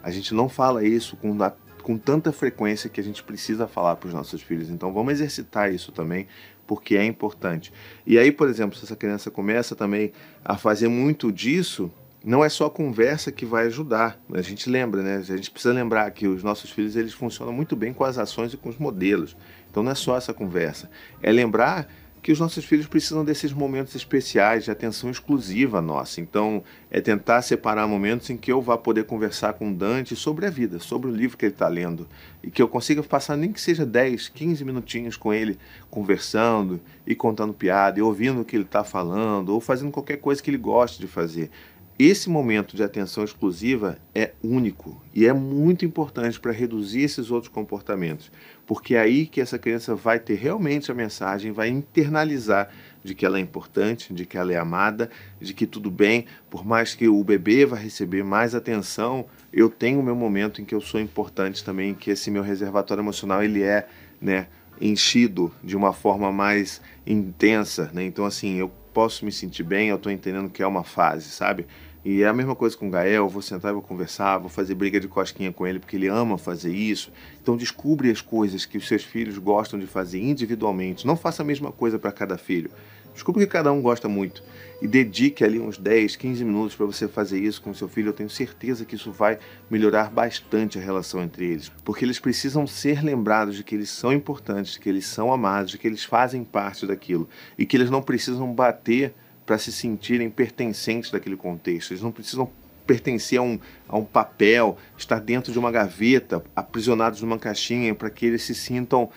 A 0.04 0.12
gente 0.12 0.34
não 0.34 0.50
fala 0.50 0.84
isso 0.84 1.16
com 1.16 1.36
com 1.84 1.98
tanta 1.98 2.32
frequência 2.32 2.90
que 2.90 3.00
a 3.00 3.04
gente 3.04 3.22
precisa 3.22 3.68
falar 3.68 3.98
para 3.98 4.08
os 4.08 4.14
nossos 4.14 4.42
filhos. 4.42 4.70
Então 4.70 4.92
vamos 4.92 5.14
exercitar 5.14 5.72
isso 5.72 5.92
também, 5.92 6.28
porque 6.66 6.96
é 6.96 7.06
importante. 7.06 7.72
E 8.08 8.18
aí, 8.18 8.32
por 8.32 8.48
exemplo, 8.48 8.78
se 8.78 8.86
essa 8.86 8.96
criança 8.96 9.30
começa 9.30 9.76
também 9.76 10.12
a 10.44 10.58
fazer 10.58 10.88
muito 10.88 11.32
disso, 11.32 11.92
não 12.24 12.44
é 12.44 12.48
só 12.48 12.68
a 12.68 12.72
conversa 12.72 13.32
que 13.32 13.46
vai 13.46 13.68
ajudar. 13.68 14.18
A 14.34 14.42
gente 14.42 14.70
lembra, 14.70 15.02
né? 15.04 15.18
A 15.18 15.22
gente 15.22 15.52
precisa 15.52 15.74
lembrar 15.74 16.10
que 16.12 16.26
os 16.26 16.42
nossos 16.42 16.72
filhos 16.72 16.96
eles 16.96 17.14
funcionam 17.14 17.52
muito 17.52 17.76
bem 17.76 17.94
com 17.94 18.06
as 18.06 18.18
ações 18.18 18.54
e 18.54 18.58
com 18.58 18.70
os 18.70 18.78
modelos. 18.78 19.36
Então 19.70 19.84
não 19.84 19.92
é 19.92 19.96
só 19.96 20.16
essa 20.16 20.34
conversa. 20.34 20.90
É 21.22 21.32
lembrar 21.32 21.88
que 22.24 22.32
os 22.32 22.40
nossos 22.40 22.64
filhos 22.64 22.88
precisam 22.88 23.26
desses 23.26 23.52
momentos 23.52 23.94
especiais 23.96 24.64
de 24.64 24.72
atenção 24.72 25.12
exclusiva 25.12 25.82
nossa. 25.82 26.22
Então, 26.22 26.64
é 26.90 27.02
tentar 27.02 27.42
separar 27.42 27.86
momentos 27.86 28.30
em 28.30 28.38
que 28.38 28.50
eu 28.50 28.62
vá 28.62 28.78
poder 28.78 29.04
conversar 29.04 29.54
com 29.54 29.74
Dante 29.74 30.16
sobre 30.16 30.46
a 30.46 30.50
vida, 30.50 30.80
sobre 30.80 31.12
o 31.12 31.14
livro 31.14 31.38
que 31.38 31.46
ele 31.46 31.54
está 31.54 31.68
lendo, 31.68 32.08
e 32.42 32.50
que 32.50 32.62
eu 32.62 32.68
consiga 32.70 33.04
passar 33.04 33.36
nem 33.36 33.52
que 33.52 33.60
seja 33.60 33.86
10, 33.86 34.30
15 34.30 34.64
minutinhos 34.64 35.18
com 35.18 35.34
ele 35.34 35.60
conversando 35.92 36.80
e 37.06 37.14
contando 37.14 37.54
piada, 37.54 38.00
e 38.00 38.02
ouvindo 38.02 38.40
o 38.40 38.46
que 38.46 38.56
ele 38.56 38.64
está 38.64 38.86
falando, 38.86 39.50
ou 39.50 39.60
fazendo 39.60 39.92
qualquer 39.92 40.18
coisa 40.18 40.42
que 40.42 40.50
ele 40.50 40.58
goste 40.58 41.02
de 41.02 41.08
fazer. 41.08 41.52
Esse 42.00 42.28
momento 42.28 42.76
de 42.76 42.84
atenção 42.84 43.24
exclusiva 43.24 44.00
é 44.16 44.32
único 44.44 45.00
e 45.14 45.28
é 45.28 45.34
muito 45.34 45.86
importante 45.86 46.40
para 46.40 46.52
reduzir 46.52 47.02
esses 47.02 47.30
outros 47.30 47.54
comportamentos, 47.54 48.32
porque 48.66 48.96
é 48.96 49.02
aí 49.02 49.26
que 49.26 49.42
essa 49.42 49.60
criança 49.60 49.96
vai 49.96 50.20
ter 50.20 50.36
realmente 50.36 50.92
a 50.92 50.96
mensagem, 50.96 51.52
vai 51.52 51.70
internalizar 51.70 52.70
de 53.04 53.14
que 53.14 53.26
ela 53.26 53.38
é 53.38 53.42
importante, 53.42 54.14
de 54.14 54.26
que 54.26 54.38
ela 54.38 54.54
é 54.54 54.58
amada, 54.58 55.10
de 55.40 55.54
que 55.54 55.68
tudo 55.68 55.92
bem, 55.92 56.26
por 56.50 56.66
mais 56.66 56.96
que 56.96 57.08
o 57.08 57.24
bebê 57.24 57.66
vá 57.66 57.76
receber 57.76 58.24
mais 58.24 58.56
atenção, 58.56 59.26
eu 59.52 59.70
tenho 59.70 60.00
o 60.00 60.04
meu 60.04 60.16
momento 60.16 60.62
em 60.62 60.66
que 60.66 60.74
eu 60.74 60.80
sou 60.80 61.00
importante 61.00 61.64
também, 61.64 61.94
que 61.94 62.12
esse 62.12 62.32
meu 62.32 62.42
reservatório 62.42 63.02
emocional 63.02 63.44
ele 63.44 63.62
é, 63.62 63.88
né, 64.22 64.48
enchido 64.80 65.52
de 65.64 65.76
uma 65.76 65.92
forma 65.92 66.32
mais 66.32 66.82
intensa, 67.06 67.92
né? 67.94 68.04
Então 68.04 68.26
assim, 68.26 68.56
eu 68.56 68.72
posso 68.94 69.26
me 69.26 69.32
sentir 69.32 69.64
bem, 69.64 69.90
eu 69.90 69.98
estou 69.98 70.12
entendendo 70.12 70.50
que 70.50 70.64
é 70.64 70.68
uma 70.68 70.84
fase, 70.84 71.30
sabe? 71.30 71.66
E 72.06 72.22
é 72.22 72.28
a 72.28 72.34
mesma 72.34 72.54
coisa 72.54 72.76
com 72.76 72.88
o 72.88 72.92
Gael, 72.92 73.30
vou 73.30 73.42
sentar 73.42 73.72
e 73.72 73.74
vou 73.74 73.82
conversar, 73.82 74.38
vou 74.38 74.50
fazer 74.50 74.76
briga 74.76 75.00
de 75.00 75.08
cosquinha 75.08 75.54
com 75.54 75.66
ele 75.66 75.80
porque 75.80 75.96
ele 75.96 76.08
ama 76.08 76.38
fazer 76.38 76.74
isso. 76.74 77.12
Então 77.42 77.56
descubra 77.56 78.12
as 78.12 78.20
coisas 78.20 78.66
que 78.66 78.78
os 78.78 78.88
seus 78.88 79.04
filhos 79.04 79.38
gostam 79.38 79.80
de 79.80 79.88
fazer 79.88 80.20
individualmente. 80.20 81.08
Não 81.08 81.16
faça 81.16 81.44
a 81.44 81.46
mesma 81.46 81.72
coisa 81.72 81.98
para 81.98 82.12
cada 82.12 82.38
filho. 82.38 82.70
Descubra 83.14 83.46
que 83.46 83.52
cada 83.52 83.72
um 83.72 83.82
gosta 83.82 84.10
muito 84.10 84.44
e 84.82 84.88
dedique 84.88 85.44
ali 85.46 85.60
uns 85.60 85.78
10, 85.78 86.16
15 86.16 86.44
minutos 86.44 86.76
para 86.76 86.86
você 86.86 87.08
fazer 87.08 87.40
isso 87.40 87.62
com 87.62 87.74
seu 87.74 87.88
filho. 87.88 88.10
Eu 88.10 88.14
tenho 88.14 88.30
certeza 88.30 88.84
que 88.84 88.96
isso 88.96 89.12
vai 89.12 89.38
melhorar 89.70 90.10
bastante 90.10 90.80
a 90.80 90.82
relação 90.82 91.22
entre 91.22 91.46
eles, 91.46 91.70
porque 91.86 92.04
eles 92.04 92.20
precisam 92.20 92.66
ser 92.66 93.04
lembrados 93.04 93.56
de 93.56 93.64
que 93.64 93.76
eles 93.76 93.90
são 93.90 94.12
importantes, 94.12 94.74
de 94.74 94.80
que 94.80 94.90
eles 94.90 95.06
são 95.06 95.32
amados, 95.32 95.72
de 95.72 95.78
que 95.78 95.88
eles 95.88 96.04
fazem 96.04 96.44
parte 96.44 96.88
daquilo 96.88 97.30
e 97.58 97.66
que 97.66 97.78
eles 97.78 97.90
não 97.90 98.02
precisam 98.02 98.52
bater 98.52 99.14
para 99.46 99.58
se 99.58 99.72
sentirem 99.72 100.30
pertencentes 100.30 101.12
daquele 101.12 101.36
contexto. 101.36 101.92
Eles 101.92 102.04
não 102.04 102.12
precisam 102.12 102.50
pertencer 102.86 103.40
a 103.40 103.42
um, 103.42 103.60
a 103.88 103.98
um 103.98 104.06
papel, 104.06 104.78
estar 104.98 105.20
dentro 105.20 105.52
de 105.52 105.60
uma 105.60 105.72
gaveta, 105.72 106.44
aprisionados 106.56 107.22
numa 107.22 107.40
caixinha, 107.40 107.96
para 107.96 108.10
que 108.10 108.26
eles 108.26 108.44
se 108.44 108.54
sintam 108.54 109.10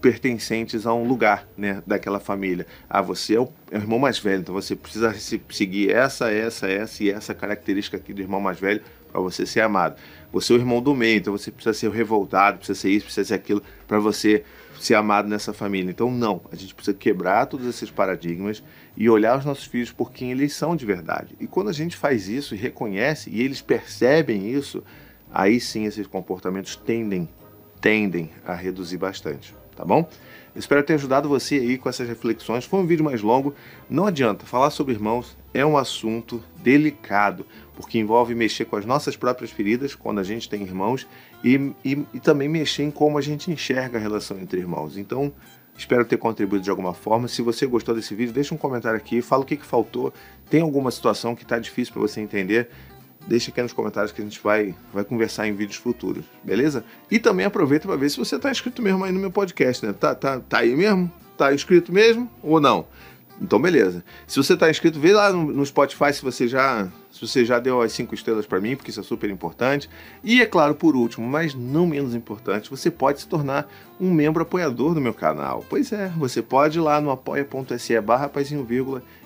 pertencentes 0.00 0.86
a 0.86 0.94
um 0.94 1.06
lugar 1.06 1.46
né, 1.56 1.82
daquela 1.86 2.20
família. 2.20 2.66
Ah, 2.88 3.02
você 3.02 3.34
é 3.34 3.40
o, 3.40 3.48
é 3.70 3.76
o, 3.76 3.80
irmão 3.80 3.98
mais 3.98 4.18
velho, 4.18 4.40
então 4.40 4.54
você 4.54 4.76
precisa 4.76 5.14
seguir 5.50 5.90
essa, 5.90 6.30
essa, 6.30 6.68
essa 6.68 7.04
e 7.04 7.10
essa 7.10 7.34
característica 7.34 7.96
aqui 7.96 8.12
do 8.12 8.20
irmão 8.20 8.40
mais 8.40 8.60
velho 8.60 8.80
para 9.10 9.20
você 9.20 9.44
ser 9.44 9.60
amado. 9.60 9.96
Você 10.32 10.52
é 10.52 10.56
o 10.56 10.58
irmão 10.58 10.80
do 10.80 10.94
meio, 10.94 11.18
então 11.18 11.32
você 11.36 11.50
precisa 11.50 11.74
ser 11.74 11.88
o 11.88 11.90
revoltado, 11.90 12.58
precisa 12.58 12.78
ser 12.78 12.90
isso, 12.90 13.06
precisa 13.06 13.28
ser 13.28 13.34
aquilo 13.34 13.62
para 13.86 13.98
você 13.98 14.44
ser 14.78 14.94
amado 14.94 15.28
nessa 15.28 15.52
família. 15.52 15.90
Então, 15.90 16.10
não, 16.10 16.42
a 16.52 16.54
gente 16.54 16.74
precisa 16.74 16.96
quebrar 16.96 17.46
todos 17.46 17.66
esses 17.66 17.90
paradigmas 17.90 18.62
e 18.96 19.10
olhar 19.10 19.36
os 19.36 19.44
nossos 19.44 19.64
filhos 19.64 19.90
por 19.90 20.12
quem 20.12 20.30
eles 20.30 20.52
são 20.52 20.76
de 20.76 20.86
verdade. 20.86 21.34
E 21.40 21.46
quando 21.46 21.70
a 21.70 21.72
gente 21.72 21.96
faz 21.96 22.28
isso 22.28 22.54
e 22.54 22.58
reconhece 22.58 23.30
e 23.30 23.42
eles 23.42 23.60
percebem 23.60 24.48
isso, 24.48 24.84
aí 25.32 25.58
sim 25.58 25.86
esses 25.86 26.06
comportamentos 26.06 26.76
tendem, 26.76 27.28
tendem 27.80 28.30
a 28.46 28.54
reduzir 28.54 28.98
bastante 28.98 29.57
tá 29.78 29.84
bom? 29.84 30.08
espero 30.58 30.82
ter 30.82 30.94
ajudado 30.94 31.28
você 31.28 31.54
aí 31.54 31.78
com 31.78 31.88
essas 31.88 32.08
reflexões. 32.08 32.64
Foi 32.64 32.80
um 32.80 32.86
vídeo 32.86 33.04
mais 33.04 33.22
longo. 33.22 33.54
Não 33.88 34.06
adianta, 34.06 34.44
falar 34.44 34.70
sobre 34.70 34.94
irmãos 34.94 35.36
é 35.54 35.64
um 35.64 35.76
assunto 35.76 36.42
delicado, 36.56 37.46
porque 37.76 37.98
envolve 37.98 38.34
mexer 38.34 38.64
com 38.64 38.76
as 38.76 38.84
nossas 38.84 39.16
próprias 39.16 39.50
feridas 39.50 39.94
quando 39.94 40.18
a 40.18 40.24
gente 40.24 40.48
tem 40.48 40.62
irmãos 40.62 41.06
e, 41.44 41.72
e, 41.84 42.04
e 42.12 42.20
também 42.20 42.48
mexer 42.48 42.82
em 42.82 42.90
como 42.90 43.18
a 43.18 43.22
gente 43.22 43.50
enxerga 43.50 43.98
a 43.98 44.00
relação 44.00 44.38
entre 44.38 44.58
irmãos. 44.58 44.98
Então, 44.98 45.32
espero 45.76 46.04
ter 46.04 46.16
contribuído 46.16 46.64
de 46.64 46.70
alguma 46.70 46.92
forma. 46.92 47.28
Se 47.28 47.40
você 47.40 47.64
gostou 47.66 47.94
desse 47.94 48.14
vídeo, 48.14 48.34
deixa 48.34 48.54
um 48.54 48.58
comentário 48.58 48.98
aqui, 48.98 49.22
fala 49.22 49.42
o 49.42 49.46
que, 49.46 49.56
que 49.56 49.66
faltou. 49.66 50.12
Tem 50.50 50.60
alguma 50.60 50.90
situação 50.90 51.36
que 51.36 51.44
está 51.44 51.58
difícil 51.58 51.92
para 51.92 52.02
você 52.02 52.20
entender? 52.20 52.68
Deixa 53.28 53.50
aqui 53.50 53.60
nos 53.60 53.74
comentários 53.74 54.10
que 54.10 54.22
a 54.22 54.24
gente 54.24 54.40
vai, 54.42 54.74
vai 54.90 55.04
conversar 55.04 55.46
em 55.46 55.52
vídeos 55.52 55.76
futuros, 55.76 56.24
beleza? 56.42 56.82
E 57.10 57.18
também 57.18 57.44
aproveita 57.44 57.86
para 57.86 57.94
ver 57.94 58.08
se 58.08 58.16
você 58.16 58.36
está 58.36 58.50
inscrito 58.50 58.80
mesmo 58.80 59.04
aí 59.04 59.12
no 59.12 59.20
meu 59.20 59.30
podcast, 59.30 59.84
né? 59.84 59.92
Tá, 59.92 60.14
tá, 60.14 60.40
tá 60.40 60.60
aí 60.60 60.74
mesmo? 60.74 61.12
Tá 61.36 61.52
inscrito 61.52 61.92
mesmo 61.92 62.30
ou 62.42 62.58
não? 62.58 62.86
Então, 63.40 63.60
beleza. 63.60 64.02
Se 64.26 64.36
você 64.36 64.54
está 64.54 64.68
inscrito, 64.68 64.98
vê 64.98 65.12
lá 65.12 65.32
no, 65.32 65.64
Spotify 65.64 66.12
se 66.12 66.22
você 66.22 66.48
já 66.48 66.88
se 67.10 67.26
você 67.26 67.44
já 67.44 67.58
deu 67.58 67.80
as 67.80 67.92
cinco 67.92 68.14
estrelas 68.14 68.46
para 68.46 68.60
mim, 68.60 68.76
porque 68.76 68.90
isso 68.90 69.00
é 69.00 69.02
super 69.02 69.30
importante. 69.30 69.88
E 70.22 70.40
é 70.40 70.46
claro, 70.46 70.74
por 70.74 70.94
último, 70.94 71.26
mas 71.26 71.54
não 71.54 71.86
menos 71.86 72.14
importante, 72.14 72.70
você 72.70 72.90
pode 72.90 73.20
se 73.20 73.26
tornar 73.26 73.68
um 73.98 74.12
membro 74.12 74.42
apoiador 74.42 74.94
do 74.94 75.00
meu 75.00 75.14
canal. 75.14 75.64
Pois 75.68 75.90
é, 75.90 76.08
você 76.16 76.42
pode 76.42 76.78
ir 76.78 76.80
lá 76.80 77.00
no 77.00 77.10
apoia.se 77.10 78.00
barra 78.00 78.30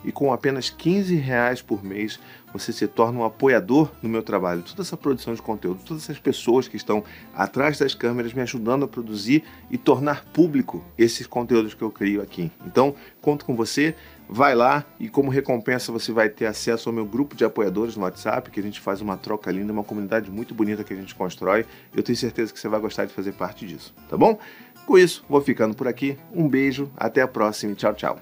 e 0.04 0.12
com 0.12 0.32
apenas 0.32 0.70
15 0.70 1.14
reais 1.16 1.60
por 1.60 1.84
mês 1.84 2.18
você 2.52 2.72
se 2.72 2.86
torna 2.86 3.20
um 3.20 3.24
apoiador 3.24 3.90
no 4.02 4.08
meu 4.08 4.22
trabalho. 4.22 4.62
Toda 4.62 4.82
essa 4.82 4.96
produção 4.96 5.34
de 5.34 5.42
conteúdo, 5.42 5.80
todas 5.84 6.04
essas 6.04 6.18
pessoas 6.18 6.68
que 6.68 6.76
estão 6.76 7.02
atrás 7.34 7.78
das 7.78 7.94
câmeras 7.94 8.32
me 8.32 8.42
ajudando 8.42 8.84
a 8.84 8.88
produzir 8.88 9.44
e 9.70 9.78
tornar 9.78 10.24
público 10.26 10.84
esses 10.96 11.26
conteúdos 11.26 11.74
que 11.74 11.82
eu 11.82 11.90
crio 11.90 12.22
aqui. 12.22 12.50
Então, 12.66 12.94
conto 13.20 13.44
com 13.44 13.56
você 13.56 13.94
vai 14.28 14.54
lá 14.54 14.84
e 14.98 15.08
como 15.08 15.30
recompensa 15.30 15.92
você 15.92 16.10
vai 16.10 16.28
ter 16.28 16.46
acesso 16.46 16.88
ao 16.88 16.94
meu 16.94 17.04
grupo 17.04 17.36
de 17.36 17.44
apoiadores 17.44 17.96
no 17.96 18.02
WhatsApp, 18.02 18.50
que 18.50 18.60
a 18.60 18.62
gente 18.62 18.80
faz 18.80 19.00
uma 19.00 19.16
troca 19.16 19.50
linda, 19.50 19.72
uma 19.72 19.84
comunidade 19.84 20.30
muito 20.30 20.54
bonita 20.54 20.82
que 20.82 20.92
a 20.92 20.96
gente 20.96 21.14
constrói. 21.14 21.66
Eu 21.94 22.02
tenho 22.02 22.16
certeza 22.16 22.52
que 22.52 22.58
você 22.58 22.68
vai 22.68 22.80
gostar 22.80 23.04
de 23.04 23.12
fazer 23.12 23.32
parte 23.32 23.66
disso, 23.66 23.94
tá 24.08 24.16
bom? 24.16 24.38
Com 24.86 24.98
isso, 24.98 25.24
vou 25.28 25.40
ficando 25.40 25.74
por 25.74 25.86
aqui. 25.86 26.16
Um 26.32 26.48
beijo, 26.48 26.90
até 26.96 27.22
a 27.22 27.28
próxima 27.28 27.72
e 27.72 27.76
tchau, 27.76 27.94
tchau. 27.94 28.18